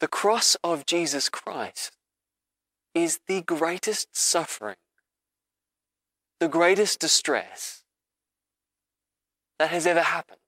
The 0.00 0.08
cross 0.08 0.56
of 0.64 0.86
Jesus 0.86 1.28
Christ 1.28 1.92
is 2.94 3.20
the 3.26 3.42
greatest 3.42 4.16
suffering, 4.16 4.76
the 6.40 6.48
greatest 6.48 7.00
distress 7.00 7.82
that 9.58 9.70
has 9.70 9.86
ever 9.86 10.02
happened. 10.02 10.38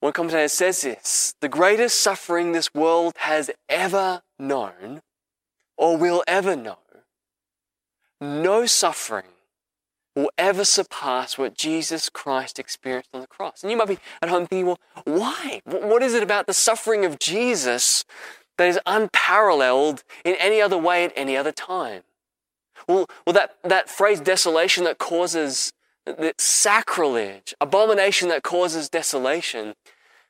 One 0.00 0.12
commentator 0.12 0.48
says 0.48 0.82
this 0.82 1.34
the 1.40 1.48
greatest 1.48 2.00
suffering 2.00 2.52
this 2.52 2.72
world 2.72 3.12
has 3.16 3.50
ever 3.68 4.22
known 4.38 5.02
or 5.76 5.96
will 5.96 6.22
ever 6.26 6.56
know, 6.56 6.78
no 8.20 8.66
suffering 8.66 9.24
will 10.14 10.30
ever 10.36 10.64
surpass 10.64 11.38
what 11.38 11.56
Jesus 11.56 12.08
Christ 12.08 12.58
experienced 12.58 13.10
on 13.14 13.20
the 13.20 13.28
cross. 13.28 13.62
And 13.62 13.70
you 13.70 13.76
might 13.76 13.86
be 13.86 13.98
at 14.20 14.28
home 14.28 14.46
thinking, 14.46 14.66
well, 14.66 14.80
why? 15.04 15.60
What 15.64 16.02
is 16.02 16.14
it 16.14 16.24
about 16.24 16.46
the 16.48 16.54
suffering 16.54 17.04
of 17.04 17.20
Jesus 17.20 18.04
that 18.58 18.68
is 18.68 18.78
unparalleled 18.84 20.04
in 20.24 20.34
any 20.34 20.60
other 20.60 20.76
way 20.76 21.04
at 21.04 21.12
any 21.16 21.36
other 21.36 21.52
time. 21.52 22.02
Well, 22.86 23.06
well 23.26 23.32
that, 23.32 23.56
that 23.64 23.88
phrase 23.88 24.20
desolation 24.20 24.84
that 24.84 24.98
causes 24.98 25.72
the 26.04 26.34
sacrilege, 26.38 27.54
abomination 27.60 28.28
that 28.28 28.42
causes 28.42 28.88
desolation, 28.88 29.74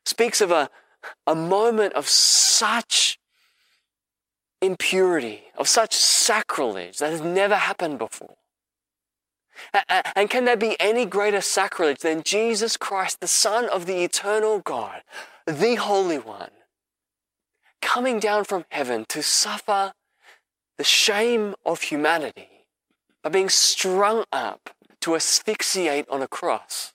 speaks 0.05 0.41
of 0.41 0.51
a, 0.51 0.71
a 1.27 1.35
moment 1.35 1.95
of 1.95 2.09
such 2.09 3.19
impurity, 4.61 5.45
of 5.57 5.69
such 5.69 5.95
sacrilege 5.95 6.99
that 6.99 7.11
has 7.11 7.21
never 7.21 7.57
happened 7.57 7.99
before. 7.99 8.37
And 10.15 10.31
can 10.31 10.45
there 10.45 10.57
be 10.57 10.77
any 10.81 11.05
greater 11.05 11.41
sacrilege 11.41 12.01
than 12.01 12.23
Jesus 12.23 12.77
Christ, 12.77 13.21
the 13.21 13.27
Son 13.27 13.69
of 13.69 13.87
the 13.87 14.05
eternal 14.05 14.61
God, 14.61 15.03
the 15.47 15.77
Holy 15.77 16.19
One, 16.19 16.51
coming 17.81 18.19
down 18.19 18.45
from 18.45 18.65
heaven 18.71 19.05
to 19.09 19.23
suffer 19.23 19.93
the 20.77 20.85
shame 20.85 21.55
of 21.65 21.83
humanity 21.83 22.67
by 23.23 23.31
being 23.31 23.49
strung 23.49 24.25
up 24.33 24.71
to 25.01 25.15
asphyxiate 25.15 26.09
on 26.09 26.23
a 26.23 26.29
cross. 26.29 26.93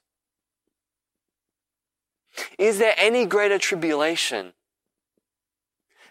Is 2.58 2.80
there 2.80 2.96
any 2.98 3.26
greater 3.26 3.58
tribulation 3.58 4.54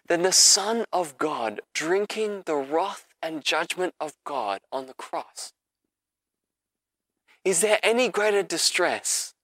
than 0.08 0.22
the 0.22 0.32
Son 0.32 0.84
of 0.92 1.18
God 1.18 1.60
drinking 1.74 2.42
the 2.46 2.56
wrath 2.56 3.06
and 3.22 3.44
judgment 3.44 3.94
of 4.00 4.12
God 4.24 4.60
on 4.70 4.86
the 4.86 4.94
cross? 4.94 5.52
Is 7.44 7.60
there 7.60 7.78
any 7.82 8.08
greater 8.08 8.42
distress 8.42 9.34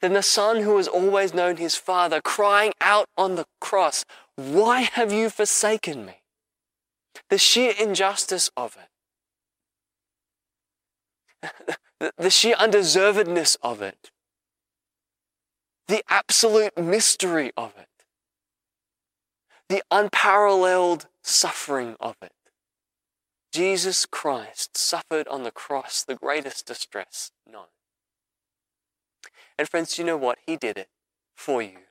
than 0.00 0.12
the 0.12 0.22
Son 0.22 0.62
who 0.62 0.76
has 0.76 0.88
always 0.88 1.34
known 1.34 1.56
his 1.56 1.76
Father 1.76 2.20
crying 2.20 2.72
out 2.80 3.08
on 3.16 3.34
the 3.34 3.46
cross, 3.60 4.04
why 4.36 4.82
have 4.82 5.12
you 5.12 5.30
forsaken 5.30 6.04
me? 6.04 6.22
The 7.30 7.38
sheer 7.38 7.72
injustice 7.78 8.50
of 8.56 8.76
it, 11.42 11.78
the 12.18 12.30
sheer 12.30 12.54
undeservedness 12.56 13.56
of 13.62 13.80
it, 13.80 14.10
the 15.88 16.02
absolute 16.08 16.76
mystery 16.76 17.50
of 17.56 17.74
it, 17.78 17.88
the 19.68 19.82
unparalleled 19.90 21.06
suffering 21.22 21.96
of 21.98 22.16
it. 22.20 22.32
Jesus 23.52 24.04
Christ 24.04 24.76
suffered 24.76 25.26
on 25.28 25.42
the 25.42 25.50
cross 25.50 26.04
the 26.04 26.14
greatest 26.14 26.66
distress 26.66 27.30
known. 27.50 27.68
And 29.58 29.66
friends, 29.66 29.96
you 29.98 30.04
know 30.04 30.18
what? 30.18 30.38
He 30.46 30.58
did 30.58 30.76
it 30.76 30.88
for 31.34 31.62
you. 31.62 31.85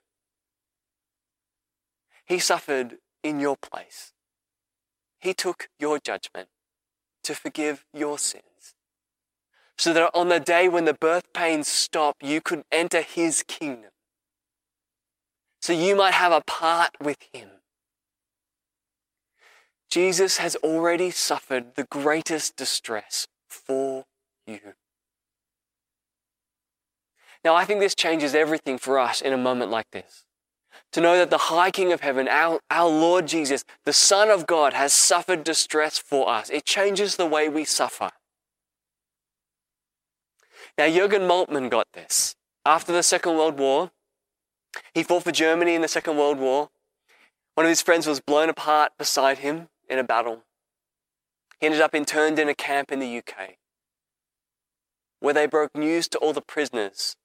He 2.25 2.39
suffered 2.39 2.97
in 3.23 3.39
your 3.39 3.55
place. 3.57 4.13
He 5.19 5.33
took 5.33 5.69
your 5.79 5.99
judgment 5.99 6.49
to 7.23 7.33
forgive 7.33 7.85
your 7.93 8.19
sins. 8.19 8.75
So 9.77 9.93
that 9.93 10.11
on 10.13 10.29
the 10.29 10.39
day 10.39 10.69
when 10.69 10.85
the 10.85 10.93
birth 10.93 11.31
pains 11.33 11.67
stop, 11.67 12.17
you 12.21 12.41
could 12.41 12.63
enter 12.71 13.01
his 13.01 13.43
kingdom. 13.47 13.91
So 15.61 15.73
you 15.73 15.95
might 15.95 16.13
have 16.13 16.31
a 16.31 16.41
part 16.41 16.91
with 17.01 17.17
him. 17.33 17.49
Jesus 19.89 20.37
has 20.37 20.55
already 20.57 21.11
suffered 21.11 21.75
the 21.75 21.85
greatest 21.85 22.55
distress 22.55 23.27
for 23.49 24.05
you. 24.45 24.59
Now, 27.43 27.55
I 27.55 27.65
think 27.65 27.79
this 27.79 27.95
changes 27.95 28.33
everything 28.35 28.77
for 28.77 28.99
us 28.99 29.21
in 29.21 29.31
a 29.33 29.37
moment 29.37 29.71
like 29.71 29.91
this. 29.91 30.25
To 30.91 31.01
know 31.01 31.17
that 31.17 31.29
the 31.29 31.37
High 31.37 31.71
King 31.71 31.91
of 31.91 32.01
Heaven, 32.01 32.27
our, 32.27 32.59
our 32.71 32.89
Lord 32.89 33.27
Jesus, 33.27 33.65
the 33.83 33.93
Son 33.93 34.29
of 34.29 34.47
God, 34.47 34.73
has 34.73 34.93
suffered 34.93 35.43
distress 35.43 35.97
for 35.97 36.29
us. 36.29 36.49
It 36.49 36.65
changes 36.65 37.17
the 37.17 37.25
way 37.25 37.49
we 37.49 37.65
suffer. 37.65 38.11
Now, 40.77 40.89
Jurgen 40.89 41.23
Moltmann 41.23 41.69
got 41.69 41.87
this. 41.93 42.35
After 42.65 42.91
the 42.91 43.03
Second 43.03 43.37
World 43.37 43.59
War, 43.59 43.91
he 44.93 45.03
fought 45.03 45.23
for 45.23 45.31
Germany 45.31 45.75
in 45.75 45.81
the 45.81 45.87
Second 45.87 46.17
World 46.17 46.39
War. 46.39 46.69
One 47.55 47.65
of 47.65 47.69
his 47.69 47.81
friends 47.81 48.07
was 48.07 48.19
blown 48.19 48.49
apart 48.49 48.93
beside 48.97 49.39
him 49.39 49.69
in 49.89 49.99
a 49.99 50.03
battle. 50.03 50.43
He 51.59 51.67
ended 51.67 51.81
up 51.81 51.95
interned 51.95 52.39
in 52.39 52.49
a 52.49 52.55
camp 52.55 52.91
in 52.91 52.99
the 52.99 53.17
UK, 53.17 53.55
where 55.19 55.33
they 55.33 55.45
broke 55.45 55.75
news 55.75 56.07
to 56.09 56.17
all 56.17 56.33
the 56.33 56.41
prisoners 56.41 57.15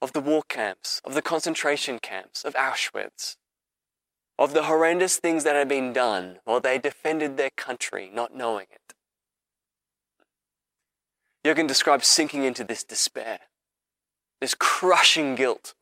of 0.00 0.12
the 0.12 0.20
war 0.20 0.42
camps, 0.48 1.00
of 1.04 1.14
the 1.14 1.22
concentration 1.22 1.98
camps, 1.98 2.44
of 2.44 2.54
Auschwitz, 2.54 3.36
of 4.38 4.54
the 4.54 4.64
horrendous 4.64 5.16
things 5.16 5.44
that 5.44 5.56
had 5.56 5.68
been 5.68 5.92
done 5.92 6.38
while 6.44 6.60
they 6.60 6.78
defended 6.78 7.36
their 7.36 7.50
country, 7.50 8.10
not 8.12 8.34
knowing 8.34 8.66
it. 8.70 8.94
Jürgen 11.44 11.66
describes 11.66 12.06
sinking 12.06 12.44
into 12.44 12.62
this 12.62 12.84
despair, 12.84 13.40
this 14.40 14.54
crushing 14.54 15.34
guilt. 15.34 15.74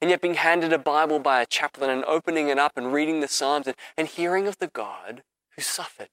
And 0.00 0.10
yet 0.10 0.20
being 0.20 0.34
handed 0.34 0.72
a 0.72 0.78
Bible 0.78 1.20
by 1.20 1.40
a 1.40 1.46
chaplain 1.46 1.90
and 1.90 2.04
opening 2.04 2.48
it 2.48 2.58
up 2.58 2.72
and 2.76 2.92
reading 2.92 3.20
the 3.20 3.28
Psalms 3.28 3.66
and, 3.66 3.76
and 3.96 4.08
hearing 4.08 4.48
of 4.48 4.58
the 4.58 4.66
God 4.66 5.22
who 5.54 5.62
suffered, 5.62 6.10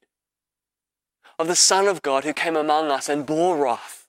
of 1.39 1.47
the 1.47 1.55
Son 1.55 1.87
of 1.87 2.01
God 2.01 2.23
who 2.23 2.33
came 2.33 2.55
among 2.55 2.91
us 2.91 3.09
and 3.09 3.25
bore 3.25 3.57
wrath, 3.57 4.02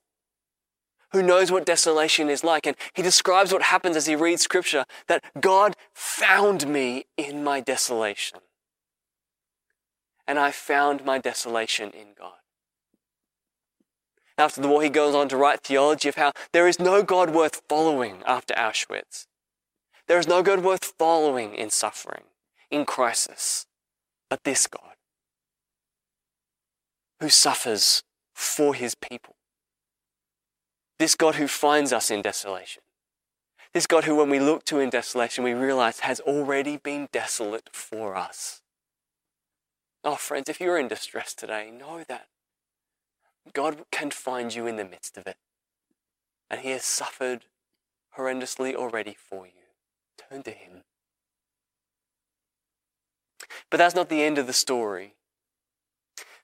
who 1.15 1.23
knows 1.23 1.51
what 1.51 1.65
desolation 1.65 2.29
is 2.29 2.45
like. 2.45 2.67
And 2.67 2.77
he 2.93 3.01
describes 3.01 3.53
what 3.53 3.63
happens 3.63 3.97
as 3.97 4.07
he 4.07 4.15
reads 4.15 4.43
scripture 4.43 4.85
that 5.07 5.25
God 5.41 5.77
found 5.95 6.69
me 6.69 7.07
in 7.17 7.43
my 7.43 7.61
desolation. 7.61 8.41
And 10.27 10.39
I 10.39 10.51
found 10.51 11.05
my 11.05 11.19
desolation 11.19 11.91
in 11.91 12.09
God. 12.19 12.33
After 14.37 14.61
the 14.61 14.69
war, 14.69 14.83
he 14.83 14.91
goes 14.91 15.15
on 15.15 15.29
to 15.29 15.37
write 15.37 15.63
theology 15.63 16.09
of 16.09 16.17
how 16.17 16.33
there 16.53 16.69
is 16.69 16.79
no 16.79 17.03
God 17.03 17.31
worth 17.31 17.63
following 17.69 18.23
after 18.27 18.53
Auschwitz. 18.55 19.27
There 20.09 20.19
is 20.19 20.29
no 20.29 20.43
God 20.43 20.63
worth 20.63 20.93
following 20.99 21.55
in 21.55 21.71
suffering, 21.71 22.25
in 22.71 22.85
crisis, 22.85 23.67
but 24.29 24.45
this 24.45 24.67
God 24.67 24.95
who 27.21 27.31
suffers 27.31 28.03
for 28.35 28.75
his 28.75 28.95
people. 28.95 29.37
This 31.05 31.17
God 31.17 31.35
who 31.35 31.49
finds 31.49 31.93
us 31.93 32.11
in 32.11 32.23
desolation. 32.23 32.83
This 33.75 33.87
God 33.87 34.05
who, 34.05 34.17
when 34.17 34.31
we 34.31 34.41
look 34.41 34.65
to 34.65 34.79
in 34.79 34.89
desolation, 34.89 35.45
we 35.45 35.53
realize 35.53 36.01
has 36.01 36.19
already 36.19 36.79
been 36.79 37.11
desolate 37.13 37.69
for 37.75 38.17
us. 38.17 38.63
Oh, 40.03 40.15
friends, 40.15 40.49
if 40.49 40.63
you're 40.63 40.79
in 40.79 40.89
distress 40.89 41.35
today, 41.35 41.71
know 41.71 42.05
that 42.09 42.29
God 43.53 43.85
can 43.93 44.13
find 44.13 44.55
you 44.55 44.67
in 44.67 44.77
the 44.77 44.85
midst 44.87 45.19
of 45.19 45.27
it. 45.27 45.37
And 46.49 46.61
He 46.61 46.71
has 46.71 46.87
suffered 46.87 47.45
horrendously 48.17 48.75
already 48.75 49.15
for 49.29 49.45
you. 49.45 49.53
Turn 50.17 50.43
to 50.45 50.53
Him. 50.53 50.85
But 53.69 53.77
that's 53.77 53.95
not 53.95 54.09
the 54.09 54.23
end 54.23 54.39
of 54.39 54.47
the 54.47 54.55
story. 54.55 55.17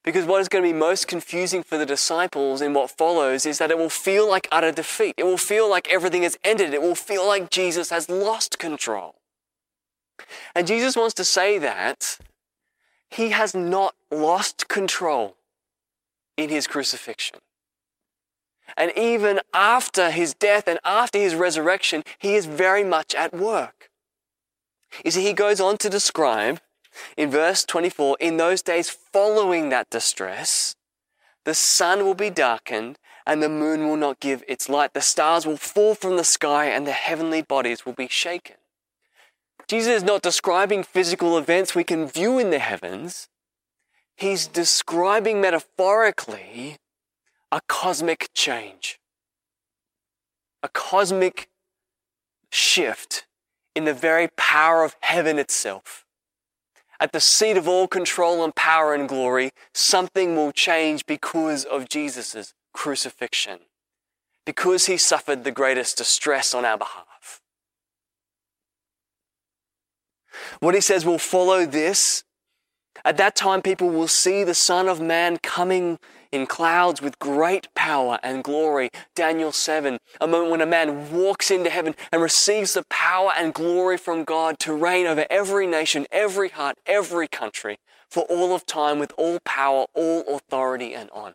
Because 0.03 0.25
what 0.25 0.41
is 0.41 0.49
going 0.49 0.65
to 0.65 0.73
be 0.73 0.79
most 0.79 1.09
confusing 1.09 1.63
for 1.63 1.77
the 1.77 1.85
disciples 1.85 2.63
in 2.63 2.73
what 2.73 2.91
follows 2.91 3.45
is 3.45 3.59
that 3.59 3.71
it 3.71 3.77
will 3.77 3.91
feel 3.91 4.29
like 4.29 4.49
utter 4.51 4.73
defeat. 4.73 5.15
It 5.19 5.25
will 5.25 5.37
feel 5.37 5.69
like 5.69 5.89
everything 5.91 6.23
has 6.23 6.39
ended. 6.43 6.73
It 6.73 6.81
will 6.81 6.95
feel 6.95 7.27
like 7.27 7.51
Jesus 7.51 7.91
has 7.91 8.09
lost 8.09 8.59
control. 8.59 9.17
And 10.55 10.67
Jesus 10.67 10.97
wants 10.97 11.15
to 11.15 11.25
say 11.25 11.59
that 11.59 12.19
he 13.11 13.31
has 13.31 13.55
not 13.55 13.95
lost 14.11 14.69
control 14.69 15.37
in 16.37 16.49
his 16.49 16.67
crucifixion. 16.67 17.41
And 18.77 18.93
even 18.97 19.41
after 19.53 20.11
his 20.11 20.33
death 20.33 20.67
and 20.67 20.79
after 20.85 21.19
his 21.19 21.35
resurrection, 21.35 22.05
he 22.19 22.37
is 22.37 22.47
very 22.47 22.85
much 22.85 23.15
at 23.15 23.35
work. 23.35 23.91
You 25.05 25.11
see, 25.11 25.23
he 25.23 25.33
goes 25.33 25.61
on 25.61 25.77
to 25.79 25.91
describe 25.91 26.61
in 27.16 27.31
verse 27.31 27.64
24 27.64 28.16
in 28.20 28.37
those 28.37 28.62
days 28.62 28.90
following 28.90 29.68
that 29.68 29.90
distress, 29.90 30.74
the 31.44 31.55
sun 31.55 32.05
will 32.05 32.14
be 32.14 32.31
darkened 32.31 32.98
and 33.26 33.42
the 33.42 33.48
moon 33.48 33.87
will 33.87 33.96
not 33.96 34.20
give 34.20 34.42
its 34.48 34.68
light. 34.68 34.92
The 34.92 35.00
stars 35.00 35.46
will 35.46 35.57
fall 35.57 35.94
from 35.94 36.16
the 36.16 36.24
sky 36.24 36.66
and 36.66 36.87
the 36.87 36.92
heavenly 36.92 37.42
bodies 37.42 37.87
will 37.87 37.92
be 37.92 38.09
shaken. 38.09 38.57
Jesus 39.68 39.98
is 39.98 40.03
not 40.03 40.22
describing 40.22 40.83
physical 40.83 41.38
events 41.38 41.74
we 41.74 41.85
can 41.85 42.09
view 42.09 42.38
in 42.38 42.50
the 42.50 42.59
heavens. 42.59 43.29
He's 44.16 44.46
describing 44.46 45.40
metaphorically 45.40 46.79
a 47.53 47.61
cosmic 47.68 48.31
change, 48.35 48.98
a 50.62 50.68
cosmic 50.68 51.48
shift 52.50 53.26
in 53.74 53.85
the 53.85 53.94
very 53.94 54.29
power 54.37 54.83
of 54.83 54.96
heaven 55.00 55.38
itself. 55.38 56.05
At 57.01 57.13
the 57.13 57.21
seat 57.21 57.57
of 57.57 57.67
all 57.67 57.89
control 57.89 58.45
and 58.45 58.55
power 58.55 58.95
and 58.95 59.09
glory, 59.09 59.53
something 59.73 60.37
will 60.37 60.53
change 60.53 61.07
because 61.07 61.65
of 61.65 61.89
Jesus' 61.89 62.53
crucifixion, 62.75 63.61
because 64.45 64.87
he 64.87 64.99
suffered 64.99 65.45
the 65.45 65.51
greatest 65.51 65.97
distress 65.97 66.55
on 66.55 66.65
our 66.65 66.77
behalf. 66.77 67.41
What 70.61 70.75
he 70.75 70.81
says 70.81 71.07
will 71.07 71.19
follow 71.19 71.65
this 71.65 72.23
at 73.05 73.17
that 73.17 73.37
time, 73.37 73.63
people 73.63 73.89
will 73.89 74.09
see 74.09 74.45
the 74.45 74.55
Son 74.55 74.89
of 74.89 75.01
Man 75.01 75.39
coming 75.39 75.99
in 76.33 76.47
clouds 76.47 77.03
with 77.03 77.19
great 77.19 77.73
power 77.75 78.19
and 78.23 78.45
glory. 78.45 78.90
Daniel 79.14 79.53
7, 79.53 79.99
a 80.21 80.27
moment 80.27 80.51
when 80.51 80.61
a 80.61 80.66
man 80.66 81.12
walks 81.12 81.51
into 81.51 81.71
heaven 81.71 81.95
and 82.12 82.23
receives 82.23 82.75
the 82.75 82.85
power 82.88 83.33
and 83.37 83.55
glory 83.55 83.97
from 83.97 84.25
God 84.25 84.59
to 84.61 84.75
reign 84.75 85.07
over 85.07 85.27
every 85.31 85.66
nation, 85.66 86.07
every 86.12 86.49
heart, 86.49 86.77
every 86.87 87.29
country 87.29 87.79
for 88.09 88.25
all 88.25 88.55
of 88.55 88.66
time 88.66 88.99
with 88.99 89.12
all 89.16 89.38
power, 89.45 89.87
all 89.95 90.25
authority 90.37 90.95
and 90.95 91.11
honor. 91.12 91.35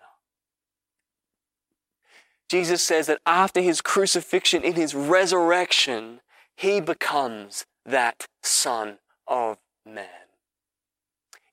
Jesus 2.49 2.83
says 2.83 3.07
that 3.07 3.19
after 3.25 3.61
his 3.61 3.81
crucifixion, 3.81 4.63
in 4.63 4.73
his 4.73 4.93
resurrection, 4.93 6.21
he 6.55 6.79
becomes 6.79 7.65
that 7.85 8.27
Son 8.43 8.99
of 9.27 9.57
Man. 9.85 10.07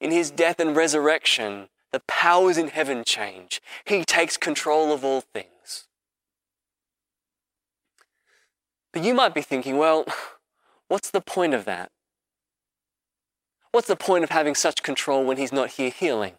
In 0.00 0.10
his 0.10 0.30
death 0.30 0.58
and 0.58 0.76
resurrection, 0.76 1.68
the 1.92 2.00
powers 2.08 2.56
in 2.56 2.68
heaven 2.68 3.04
change. 3.04 3.60
He 3.84 4.04
takes 4.04 4.36
control 4.36 4.92
of 4.92 5.04
all 5.04 5.20
things. 5.20 5.86
But 8.92 9.04
you 9.04 9.14
might 9.14 9.34
be 9.34 9.42
thinking, 9.42 9.78
well, 9.78 10.06
what's 10.88 11.10
the 11.10 11.20
point 11.20 11.54
of 11.54 11.64
that? 11.66 11.90
What's 13.70 13.88
the 13.88 13.96
point 13.96 14.24
of 14.24 14.30
having 14.30 14.54
such 14.54 14.82
control 14.82 15.24
when 15.24 15.38
he's 15.38 15.52
not 15.52 15.70
here 15.72 15.90
healing? 15.90 16.34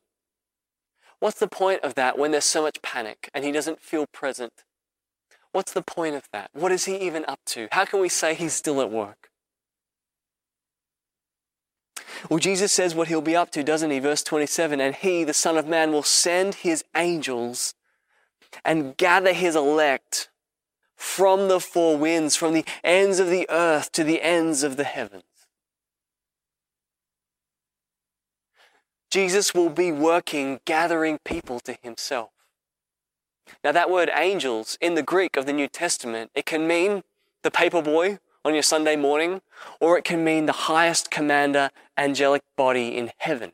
What's 1.20 1.40
the 1.40 1.48
point 1.48 1.82
of 1.84 1.96
that 1.96 2.18
when 2.18 2.32
there's 2.32 2.46
so 2.46 2.62
much 2.62 2.82
panic 2.82 3.30
and 3.34 3.46
he 3.46 3.52
doesn't 3.52 3.82
feel 3.82 4.06
present? 4.08 4.66
What's 5.52 5.74
the 5.74 5.82
point 5.82 6.16
of 6.16 6.28
that? 6.34 6.50
What 6.54 6.72
is 6.72 6.86
he 6.86 6.98
even 6.98 7.26
up 7.28 7.40
to? 7.48 7.70
How 7.72 7.86
can 7.86 8.02
we 8.02 8.10
say 8.10 8.34
he's 8.34 8.54
still 8.54 8.82
at 8.82 8.92
work? 8.92 9.30
Well, 12.30 12.40
Jesus 12.40 12.72
says 12.72 12.96
what 12.96 13.08
he'll 13.08 13.22
be 13.22 13.36
up 13.36 13.52
to, 13.52 13.64
doesn't 13.64 13.92
he? 13.92 14.00
Verse 14.00 14.24
27 14.24 14.80
And 14.80 14.96
he, 14.96 15.24
the 15.24 15.34
Son 15.34 15.58
of 15.58 15.68
Man, 15.68 15.92
will 15.92 16.04
send 16.04 16.56
his 16.56 16.84
angels 16.96 17.74
and 18.64 18.96
gather 18.98 19.34
his 19.34 19.56
elect 19.56 20.30
from 20.96 21.48
the 21.48 21.60
four 21.60 21.98
winds, 21.98 22.36
from 22.36 22.54
the 22.54 22.66
ends 22.84 23.20
of 23.20 23.28
the 23.28 23.48
earth 23.50 23.92
to 23.92 24.04
the 24.04 24.22
ends 24.22 24.64
of 24.64 24.78
the 24.78 24.84
heavens. 24.84 25.24
Jesus 29.12 29.54
will 29.54 29.70
be 29.70 29.92
working, 29.92 30.60
gathering 30.66 31.20
people 31.24 31.60
to 31.62 31.78
himself. 31.84 32.32
Now, 33.64 33.72
that 33.72 33.92
word 33.92 34.10
angels 34.16 34.78
in 34.82 34.96
the 34.96 35.04
Greek 35.04 35.38
of 35.38 35.46
the 35.46 35.54
New 35.54 35.68
Testament, 35.68 36.32
it 36.34 36.46
can 36.46 36.68
mean 36.68 37.04
the 37.44 37.52
paper 37.52 37.82
boy 37.82 38.20
on 38.46 38.54
your 38.54 38.64
Sunday 38.64 38.96
morning, 38.96 39.42
or 39.80 39.98
it 39.98 40.04
can 40.04 40.24
mean 40.24 40.46
the 40.46 40.52
highest 40.52 41.10
commander 41.10 41.70
angelic 41.98 42.42
body 42.58 42.98
in 42.98 43.12
heaven. 43.18 43.54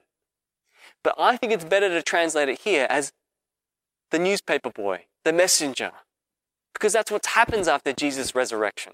But 1.04 1.16
I 1.18 1.38
think 1.38 1.54
it's 1.54 1.66
better 1.66 1.90
to 1.90 2.02
translate 2.02 2.50
it 2.50 2.62
here 2.62 2.88
as 2.90 3.14
the 4.12 4.20
newspaper 4.20 4.70
boy, 4.70 5.06
the 5.24 5.34
messenger, 5.34 5.92
because 6.74 6.94
that's 6.94 7.12
what 7.12 7.26
happens 7.26 7.68
after 7.68 7.94
Jesus' 7.94 8.34
resurrection. 8.36 8.94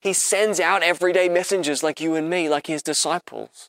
He 0.00 0.12
sends 0.12 0.60
out 0.60 0.82
everyday 0.82 1.28
messengers 1.28 1.82
like 1.82 2.00
you 2.00 2.14
and 2.14 2.30
me, 2.30 2.48
like 2.48 2.68
his 2.68 2.82
disciples, 2.82 3.68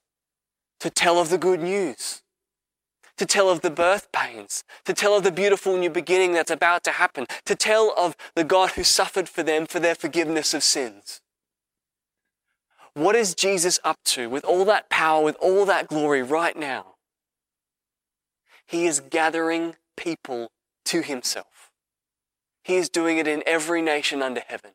to 0.80 0.90
tell 0.90 1.20
of 1.20 1.30
the 1.30 1.38
good 1.40 1.62
news, 1.62 2.22
to 3.18 3.26
tell 3.26 3.50
of 3.50 3.62
the 3.62 3.72
birth 3.72 4.12
pains, 4.12 4.64
to 4.86 4.94
tell 4.94 5.16
of 5.16 5.24
the 5.24 5.32
beautiful 5.32 5.76
new 5.76 5.90
beginning 5.90 6.34
that's 6.34 6.52
about 6.52 6.84
to 6.84 6.92
happen, 6.92 7.26
to 7.46 7.56
tell 7.56 7.94
of 7.98 8.16
the 8.36 8.44
God 8.44 8.72
who 8.72 8.84
suffered 8.84 9.28
for 9.28 9.42
them 9.42 9.66
for 9.66 9.80
their 9.80 9.96
forgiveness 9.96 10.54
of 10.54 10.64
sins. 10.64 11.22
What 12.94 13.16
is 13.16 13.36
Jesus 13.36 13.80
up 13.84 13.98
to 14.06 14.30
with 14.30 14.44
all 14.44 14.66
that 14.66 14.90
power, 14.90 15.24
with 15.24 15.38
all 15.40 15.66
that 15.66 15.88
glory 15.88 16.22
right 16.22 16.58
now? 16.58 16.96
He 18.68 18.86
is 18.86 19.00
gathering 19.00 19.76
people 19.98 20.52
to 20.86 21.02
himself. 21.02 21.72
He 22.64 22.76
is 22.76 22.90
doing 22.90 23.18
it 23.18 23.28
in 23.28 23.44
every 23.46 23.82
nation 23.82 24.22
under 24.22 24.42
heaven. 24.48 24.72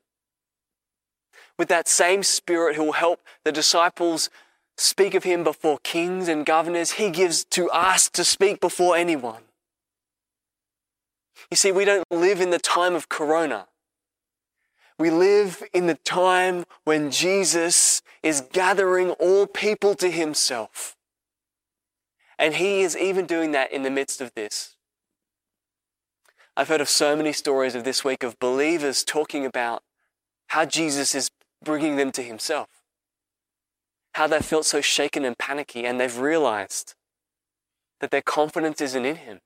With 1.59 1.69
that 1.69 1.89
same 1.89 2.23
spirit 2.23 2.77
who 2.77 2.85
will 2.85 2.93
help 2.93 3.21
the 3.45 3.53
disciples 3.53 4.31
speak 4.77 5.15
of 5.15 5.23
him 5.23 5.45
before 5.45 5.79
kings 5.85 6.27
and 6.27 6.45
governors, 6.45 6.93
he 6.93 7.11
gives 7.11 7.45
to 7.51 7.71
us 7.71 8.11
to 8.11 8.25
speak 8.25 8.61
before 8.61 8.97
anyone. 8.97 9.43
You 11.51 11.57
see, 11.57 11.71
we 11.71 11.85
don't 11.85 12.05
live 12.11 12.41
in 12.41 12.51
the 12.51 12.59
time 12.59 12.95
of 12.95 13.09
Corona. 13.09 13.67
We 14.99 15.11
live 15.11 15.63
in 15.73 15.87
the 15.87 15.97
time 15.97 16.65
when 16.85 17.11
Jesus 17.11 18.03
is 18.23 18.43
gathering 18.53 19.11
all 19.13 19.47
people 19.47 19.95
to 19.97 20.11
himself. 20.11 20.97
And 22.39 22.55
he 22.55 22.83
is 22.83 22.97
even 22.97 23.27
doing 23.27 23.53
that 23.53 23.73
in 23.73 23.83
the 23.83 23.91
midst 23.91 24.21
of 24.21 24.35
this. 24.35 24.77
I've 26.57 26.69
heard 26.69 26.81
of 26.81 26.89
so 26.89 27.17
many 27.17 27.33
stories 27.33 27.75
of 27.75 27.85
this 27.85 28.05
week 28.05 28.23
of 28.23 28.39
believers 28.39 29.03
talking 29.03 29.45
about 29.45 29.83
how 30.49 30.65
Jesus 30.65 31.15
is 31.15 31.31
bringing 31.65 31.97
them 31.97 32.13
to 32.13 32.23
himself 32.23 32.69
how 34.15 34.29
they 34.29 34.39
felt 34.39 34.65
so 34.65 34.81
shaken 34.81 35.25
and 35.25 35.37
panicky, 35.37 35.85
and 35.85 36.01
they've 36.01 36.19
realized 36.19 36.95
that 38.01 38.11
their 38.11 38.23
confidence 38.23 38.81
isn't 38.81 39.05
in 39.05 39.17
Him. 39.17 39.41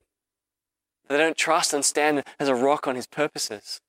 They 1.09 1.17
don't 1.17 1.37
trust 1.37 1.73
and 1.73 1.85
stand 1.85 2.23
as 2.39 2.49
a 2.49 2.55
rock 2.55 2.87
on 2.87 2.95
His 2.95 3.07
purposes. 3.07 3.81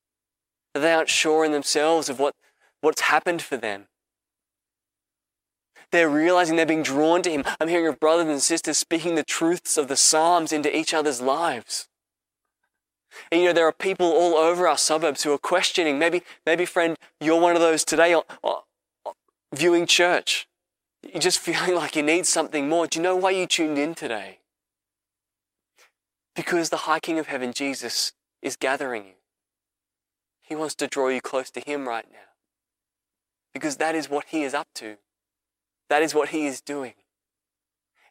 That 0.79 0.85
they 0.85 0.93
aren't 0.93 1.09
sure 1.09 1.43
in 1.43 1.51
themselves 1.51 2.07
of 2.07 2.19
what, 2.19 2.35
what's 2.79 3.01
happened 3.01 3.41
for 3.41 3.57
them. 3.57 3.87
They're 5.91 6.07
realizing 6.07 6.55
they're 6.55 6.65
being 6.65 6.83
drawn 6.83 7.21
to 7.23 7.29
Him. 7.29 7.43
I'm 7.59 7.67
hearing 7.67 7.87
of 7.87 7.99
brothers 7.99 8.29
and 8.29 8.41
sisters 8.41 8.77
speaking 8.77 9.15
the 9.15 9.23
truths 9.25 9.77
of 9.77 9.89
the 9.89 9.97
Psalms 9.97 10.53
into 10.53 10.73
each 10.73 10.93
other's 10.93 11.19
lives. 11.19 11.89
And 13.29 13.41
you 13.41 13.47
know, 13.47 13.53
there 13.53 13.67
are 13.67 13.73
people 13.73 14.05
all 14.05 14.35
over 14.35 14.69
our 14.69 14.77
suburbs 14.77 15.23
who 15.23 15.33
are 15.33 15.37
questioning. 15.37 15.99
Maybe, 15.99 16.23
maybe 16.45 16.63
friend, 16.65 16.95
you're 17.19 17.41
one 17.41 17.55
of 17.55 17.61
those 17.61 17.83
today 17.83 18.13
uh, 18.13 18.21
uh, 18.41 18.59
uh, 19.05 19.11
viewing 19.53 19.85
church. 19.85 20.47
You're 21.03 21.19
just 21.19 21.39
feeling 21.47 21.75
like 21.75 21.97
you 21.97 22.03
need 22.03 22.25
something 22.25 22.69
more. 22.69 22.87
Do 22.87 22.99
you 22.99 23.03
know 23.03 23.17
why 23.17 23.31
you 23.31 23.47
tuned 23.47 23.77
in 23.77 23.95
today? 23.95 24.39
Because 26.37 26.69
the 26.69 26.77
high 26.77 27.01
King 27.01 27.19
of 27.19 27.27
Heaven, 27.27 27.51
Jesus, 27.51 28.13
is 28.41 28.55
gathering 28.55 29.03
you. 29.03 29.18
He 30.49 30.55
wants 30.55 30.73
to 30.75 30.87
draw 30.87 31.09
you 31.09 31.21
close 31.21 31.51
to 31.51 31.59
Him 31.59 31.87
right 31.87 32.07
now. 32.11 32.17
Because 33.53 33.77
that 33.77 33.93
is 33.93 34.09
what 34.09 34.25
He 34.29 34.41
is 34.41 34.55
up 34.55 34.67
to. 34.75 34.97
That 35.89 36.01
is 36.01 36.15
what 36.15 36.29
He 36.29 36.47
is 36.47 36.59
doing. 36.59 36.93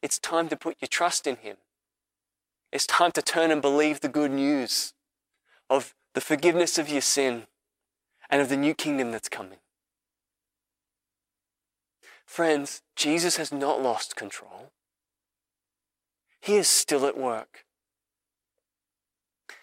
It's 0.03 0.21
time 0.21 0.49
to 0.49 0.57
put 0.57 0.77
your 0.81 0.89
trust 0.89 1.27
in 1.27 1.37
Him. 1.37 1.57
It's 2.73 2.87
time 2.87 3.11
to 3.13 3.23
turn 3.23 3.51
and 3.51 3.61
believe 3.61 4.01
the 4.01 4.09
good 4.09 4.31
news 4.31 4.95
of 5.69 5.95
the 6.15 6.21
forgiveness 6.21 6.79
of 6.79 6.89
your 6.89 7.01
sin 7.01 7.49
and 8.31 8.41
of 8.41 8.49
the 8.49 8.57
new 8.57 8.73
kingdom 8.73 9.11
that's 9.11 9.29
coming. 9.29 9.59
Friends, 12.25 12.83
Jesus 12.95 13.37
has 13.37 13.51
not 13.51 13.83
lost 13.83 14.15
control. 14.15 14.71
He 16.41 16.55
is 16.55 16.69
still 16.69 17.05
at 17.05 17.19
work. 17.19 17.65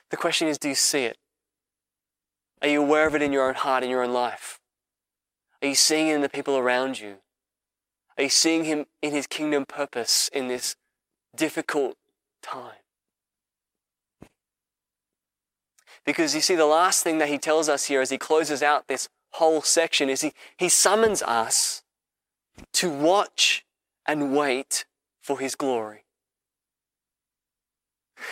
The 0.09 0.17
question 0.17 0.49
is 0.49 0.57
do 0.57 0.67
you 0.67 0.75
see 0.75 1.05
it? 1.05 1.17
Are 2.65 2.67
you 2.67 2.81
aware 2.81 3.05
of 3.05 3.13
it 3.13 3.21
in 3.21 3.31
your 3.31 3.47
own 3.47 3.53
heart, 3.53 3.83
in 3.83 3.91
your 3.91 4.01
own 4.01 4.11
life? 4.11 4.59
Are 5.61 5.67
you 5.67 5.75
seeing 5.75 6.07
it 6.07 6.15
in 6.15 6.21
the 6.21 6.29
people 6.29 6.57
around 6.57 6.99
you? 6.99 7.17
Are 8.17 8.23
you 8.23 8.29
seeing 8.29 8.63
Him 8.63 8.87
in 9.03 9.11
His 9.11 9.27
kingdom 9.27 9.65
purpose 9.67 10.31
in 10.33 10.47
this 10.47 10.75
difficult 11.35 11.95
time? 12.41 12.79
Because 16.07 16.33
you 16.33 16.41
see, 16.41 16.55
the 16.55 16.65
last 16.65 17.03
thing 17.03 17.19
that 17.19 17.29
He 17.29 17.37
tells 17.37 17.69
us 17.69 17.85
here 17.85 18.01
as 18.01 18.09
He 18.09 18.17
closes 18.17 18.63
out 18.63 18.87
this 18.87 19.09
whole 19.33 19.61
section 19.61 20.09
is 20.09 20.21
He, 20.21 20.33
he 20.57 20.67
summons 20.67 21.21
us 21.21 21.83
to 22.73 22.89
watch 22.89 23.63
and 24.07 24.35
wait 24.35 24.85
for 25.21 25.39
his 25.39 25.53
glory. 25.53 26.05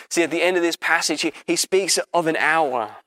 See, 0.09 0.23
at 0.23 0.31
the 0.31 0.41
end 0.41 0.57
of 0.57 0.63
this 0.63 0.75
passage, 0.75 1.21
he, 1.21 1.33
he 1.45 1.55
speaks 1.55 1.99
of 2.11 2.25
an 2.25 2.37
hour 2.37 3.02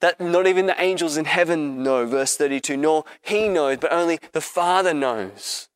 that 0.00 0.20
not 0.20 0.46
even 0.46 0.66
the 0.66 0.80
angels 0.80 1.16
in 1.16 1.24
heaven 1.24 1.82
know, 1.82 2.06
verse 2.06 2.36
32, 2.36 2.76
nor 2.76 3.04
he 3.22 3.48
knows, 3.48 3.78
but 3.78 3.92
only 3.92 4.18
the 4.32 4.40
Father 4.40 4.94
knows. 4.94 5.68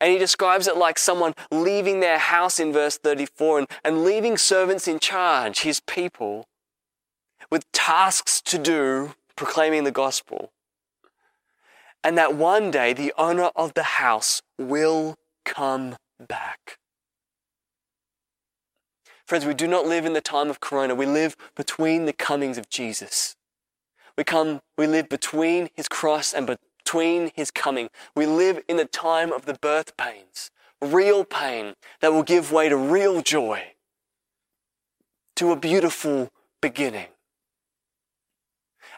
And 0.00 0.12
he 0.12 0.18
describes 0.18 0.66
it 0.66 0.76
like 0.76 0.98
someone 0.98 1.34
leaving 1.50 2.00
their 2.00 2.18
house 2.18 2.58
in 2.58 2.72
verse 2.72 2.98
34 2.98 3.60
and, 3.60 3.68
and 3.84 4.04
leaving 4.04 4.36
servants 4.36 4.88
in 4.88 4.98
charge, 4.98 5.60
his 5.60 5.80
people, 5.80 6.46
with 7.50 7.70
tasks 7.72 8.40
to 8.42 8.58
do, 8.58 9.14
proclaiming 9.36 9.84
the 9.84 9.92
gospel 9.92 10.50
and 12.06 12.16
that 12.16 12.36
one 12.36 12.70
day 12.70 12.92
the 12.92 13.12
owner 13.18 13.50
of 13.56 13.74
the 13.74 13.82
house 13.82 14.40
will 14.56 15.16
come 15.44 15.96
back. 16.20 16.78
Friends, 19.26 19.44
we 19.44 19.54
do 19.54 19.66
not 19.66 19.86
live 19.86 20.04
in 20.04 20.12
the 20.12 20.20
time 20.20 20.50
of 20.50 20.60
Corona. 20.60 20.94
We 20.94 21.06
live 21.06 21.36
between 21.56 22.06
the 22.06 22.12
comings 22.12 22.58
of 22.58 22.70
Jesus. 22.70 23.36
We 24.16 24.22
come, 24.22 24.60
we 24.78 24.86
live 24.86 25.08
between 25.08 25.68
his 25.74 25.88
cross 25.88 26.32
and 26.32 26.46
between 26.46 27.32
his 27.34 27.50
coming. 27.50 27.88
We 28.14 28.26
live 28.26 28.62
in 28.68 28.76
the 28.76 28.84
time 28.84 29.32
of 29.32 29.44
the 29.44 29.54
birth 29.54 29.96
pains, 29.96 30.50
real 30.80 31.24
pain 31.24 31.74
that 32.00 32.12
will 32.12 32.22
give 32.22 32.52
way 32.52 32.68
to 32.68 32.76
real 32.76 33.20
joy, 33.20 33.72
to 35.34 35.50
a 35.50 35.56
beautiful 35.56 36.30
beginning. 36.62 37.08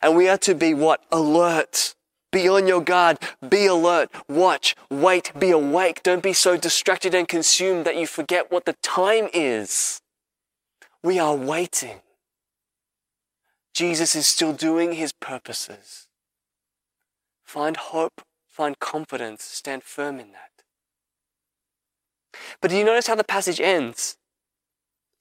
And 0.02 0.14
we 0.14 0.28
are 0.28 0.38
to 0.38 0.54
be 0.54 0.74
what? 0.74 1.04
Alert 1.10 1.94
be 2.30 2.46
on 2.48 2.66
your 2.68 2.82
guard. 2.82 3.18
Be 3.48 3.66
alert. 3.66 4.10
Watch. 4.28 4.76
Wait. 4.90 5.32
Be 5.38 5.50
awake. 5.50 6.02
Don't 6.02 6.22
be 6.22 6.34
so 6.34 6.56
distracted 6.56 7.14
and 7.14 7.26
consumed 7.26 7.86
that 7.86 7.96
you 7.96 8.06
forget 8.06 8.52
what 8.52 8.66
the 8.66 8.74
time 8.82 9.28
is. 9.32 10.00
We 11.02 11.18
are 11.18 11.34
waiting. 11.34 12.00
Jesus 13.74 14.16
is 14.16 14.26
still 14.26 14.52
doing 14.52 14.92
his 14.92 15.12
purposes. 15.12 16.08
Find 17.44 17.76
hope, 17.76 18.22
find 18.48 18.78
confidence, 18.78 19.44
stand 19.44 19.84
firm 19.84 20.18
in 20.18 20.32
that. 20.32 20.50
But 22.61 22.70
do 22.70 22.76
you 22.76 22.84
notice 22.84 23.06
how 23.06 23.14
the 23.14 23.24
passage 23.24 23.61
ends? 23.61 24.16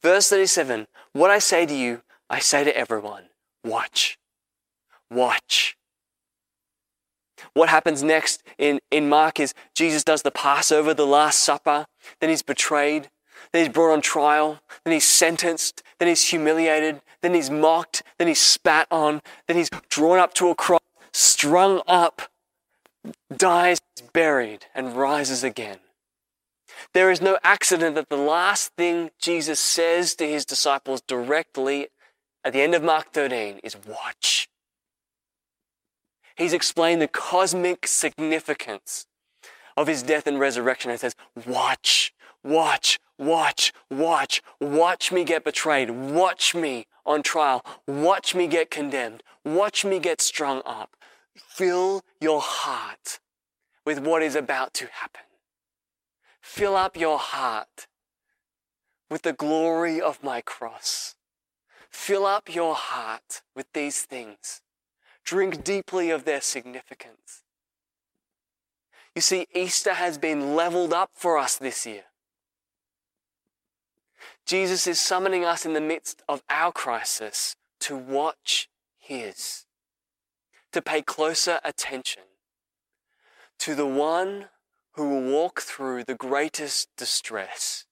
Verse 0.02 0.30
37 0.30 0.88
What 1.14 1.32
I 1.32 1.40
say 1.40 1.66
to 1.66 1.74
you, 1.74 2.02
I 2.30 2.40
say 2.40 2.64
to 2.64 2.76
everyone 2.76 3.26
watch. 3.64 4.18
Watch. 5.10 5.78
What 7.54 7.70
happens 7.70 8.04
next 8.04 8.44
in, 8.58 8.80
in 8.92 9.10
Mark 9.10 9.40
is 9.40 9.54
Jesus 9.76 10.04
does 10.04 10.24
the 10.24 10.32
Passover, 10.32 10.94
the 10.94 11.06
Last 11.06 11.40
Supper, 11.40 11.86
then 12.20 12.30
he's 12.30 12.42
betrayed, 12.42 13.10
then 13.58 13.66
he's 13.66 13.74
brought 13.74 13.92
on 13.92 14.02
trial, 14.02 14.60
then 14.84 14.94
he's 14.94 15.08
sentenced, 15.08 15.82
then 15.98 16.08
he's 16.08 16.30
humiliated, 16.30 17.02
then 17.24 17.34
he's 17.34 17.50
mocked, 17.50 18.04
then 18.20 18.28
he's 18.28 18.40
spat 18.40 18.88
on, 18.92 19.20
then 19.48 19.58
he's 19.58 19.72
drawn 19.90 20.20
up 20.20 20.36
to 20.36 20.50
a 20.50 20.56
cross, 20.56 20.82
strung 21.12 21.82
up, 21.88 22.22
dies, 23.36 23.80
buried, 24.14 24.68
and 24.76 24.96
rises 24.96 25.44
again. 25.44 25.80
There 26.94 27.10
is 27.10 27.20
no 27.20 27.40
accident 27.44 27.96
that 27.96 28.10
the 28.10 28.16
last 28.16 28.74
thing 28.78 29.10
Jesus 29.18 29.60
says 29.60 30.14
to 30.18 30.28
his 30.28 30.46
disciples 30.46 31.02
directly 31.02 31.88
at 32.44 32.54
the 32.54 32.62
end 32.62 32.76
of 32.76 32.84
Mark 32.84 33.12
13 33.12 33.60
is 33.64 33.76
watch. 33.76 34.48
He's 36.36 36.54
explained 36.54 37.02
the 37.02 37.08
cosmic 37.08 37.88
significance 37.88 39.08
of 39.76 39.88
his 39.88 40.04
death 40.04 40.28
and 40.28 40.40
resurrection 40.40 40.92
and 40.92 41.00
says, 41.00 41.16
watch, 41.48 42.14
watch, 42.44 43.00
watch, 43.18 43.74
watch, 43.90 44.42
watch 44.60 45.12
me 45.12 45.24
get 45.24 45.44
betrayed. 45.44 45.90
Watch 45.90 46.56
me 46.56 46.88
on 47.06 47.24
trial. 47.24 47.64
Watch 47.88 48.36
me 48.36 48.48
get 48.48 48.72
condemned. 48.72 49.24
Watch 49.44 49.86
me 49.86 50.00
get 50.00 50.22
strung 50.22 50.62
up. 50.66 50.96
Fill 51.36 52.04
your 52.20 52.42
heart 52.42 53.20
with 53.86 54.00
what 54.00 54.22
is 54.22 54.36
about 54.36 54.74
to 54.76 54.88
happen. 54.92 55.22
Fill 56.42 56.76
up 56.76 56.98
your 56.98 57.20
heart 57.20 57.88
with 59.10 59.22
the 59.22 59.34
glory 59.34 60.02
of 60.02 60.24
my 60.24 60.42
cross. 60.42 61.16
Fill 61.90 62.26
up 62.26 62.54
your 62.54 62.76
heart 62.76 63.42
with 63.56 63.68
these 63.74 64.02
things. 64.02 64.62
Drink 65.24 65.64
deeply 65.64 66.10
of 66.10 66.26
their 66.26 66.42
significance. 66.42 67.44
You 69.16 69.22
see, 69.22 69.48
Easter 69.54 69.94
has 69.94 70.18
been 70.18 70.56
leveled 70.56 70.94
up 70.94 71.12
for 71.16 71.38
us 71.38 71.56
this 71.58 71.86
year. 71.86 72.04
Jesus 74.48 74.88
is 74.88 74.98
summoning 74.98 75.44
us 75.44 75.66
in 75.66 75.74
the 75.74 75.82
midst 75.82 76.24
of 76.30 76.42
our 76.50 76.72
crisis 76.72 77.58
to 77.82 77.98
watch 77.98 78.70
His, 78.98 79.66
to 80.72 80.82
pay 80.82 81.02
closer 81.02 81.60
attention 81.66 82.24
to 83.60 83.76
the 83.76 83.86
one 83.86 84.46
who 84.94 85.10
will 85.10 85.34
walk 85.34 85.62
through 85.62 86.06
the 86.06 86.16
greatest 86.16 86.88
distress, 86.98 87.84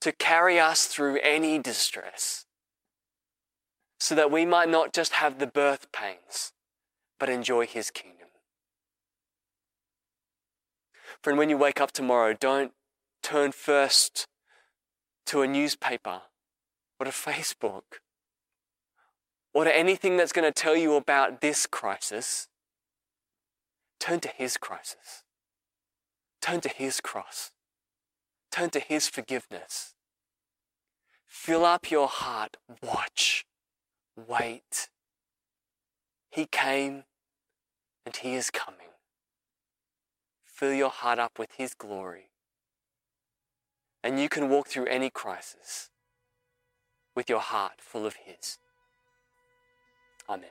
to 0.00 0.12
carry 0.12 0.60
us 0.60 0.86
through 0.86 1.18
any 1.24 1.58
distress, 1.58 2.46
so 3.98 4.14
that 4.14 4.30
we 4.30 4.46
might 4.46 4.68
not 4.68 4.92
just 4.92 5.14
have 5.14 5.40
the 5.40 5.46
birth 5.46 5.90
pains, 5.90 6.52
but 7.18 7.28
enjoy 7.28 7.66
His 7.66 7.90
kingdom. 7.90 8.28
Friend, 11.20 11.36
when 11.36 11.50
you 11.50 11.58
wake 11.58 11.80
up 11.80 11.90
tomorrow, 11.90 12.32
don't 12.32 12.70
turn 13.24 13.50
first 13.50 14.28
to 15.26 15.42
a 15.42 15.46
newspaper 15.46 16.22
or 16.98 17.06
to 17.06 17.12
Facebook 17.12 18.00
or 19.52 19.64
to 19.64 19.74
anything 19.74 20.16
that's 20.16 20.32
going 20.32 20.50
to 20.50 20.52
tell 20.52 20.76
you 20.76 20.94
about 20.94 21.40
this 21.40 21.66
crisis. 21.66 22.48
Turn 24.00 24.20
to 24.20 24.28
His 24.28 24.56
crisis. 24.56 25.22
Turn 26.42 26.60
to 26.60 26.68
His 26.68 27.00
cross. 27.00 27.52
Turn 28.50 28.70
to 28.70 28.80
His 28.80 29.08
forgiveness. 29.08 29.94
Fill 31.24 31.64
up 31.64 31.90
your 31.90 32.08
heart. 32.08 32.56
Watch. 32.82 33.46
Wait. 34.16 34.88
He 36.30 36.46
came 36.46 37.04
and 38.04 38.16
He 38.16 38.34
is 38.34 38.50
coming. 38.50 38.80
Fill 40.44 40.74
your 40.74 40.90
heart 40.90 41.18
up 41.18 41.38
with 41.38 41.52
His 41.56 41.74
glory 41.74 42.30
and 44.04 44.20
you 44.20 44.28
can 44.28 44.50
walk 44.50 44.68
through 44.68 44.84
any 44.84 45.08
crisis 45.08 45.88
with 47.16 47.30
your 47.30 47.40
heart 47.40 47.80
full 47.80 48.04
of 48.04 48.16
His. 48.26 48.58
Amen. 50.28 50.50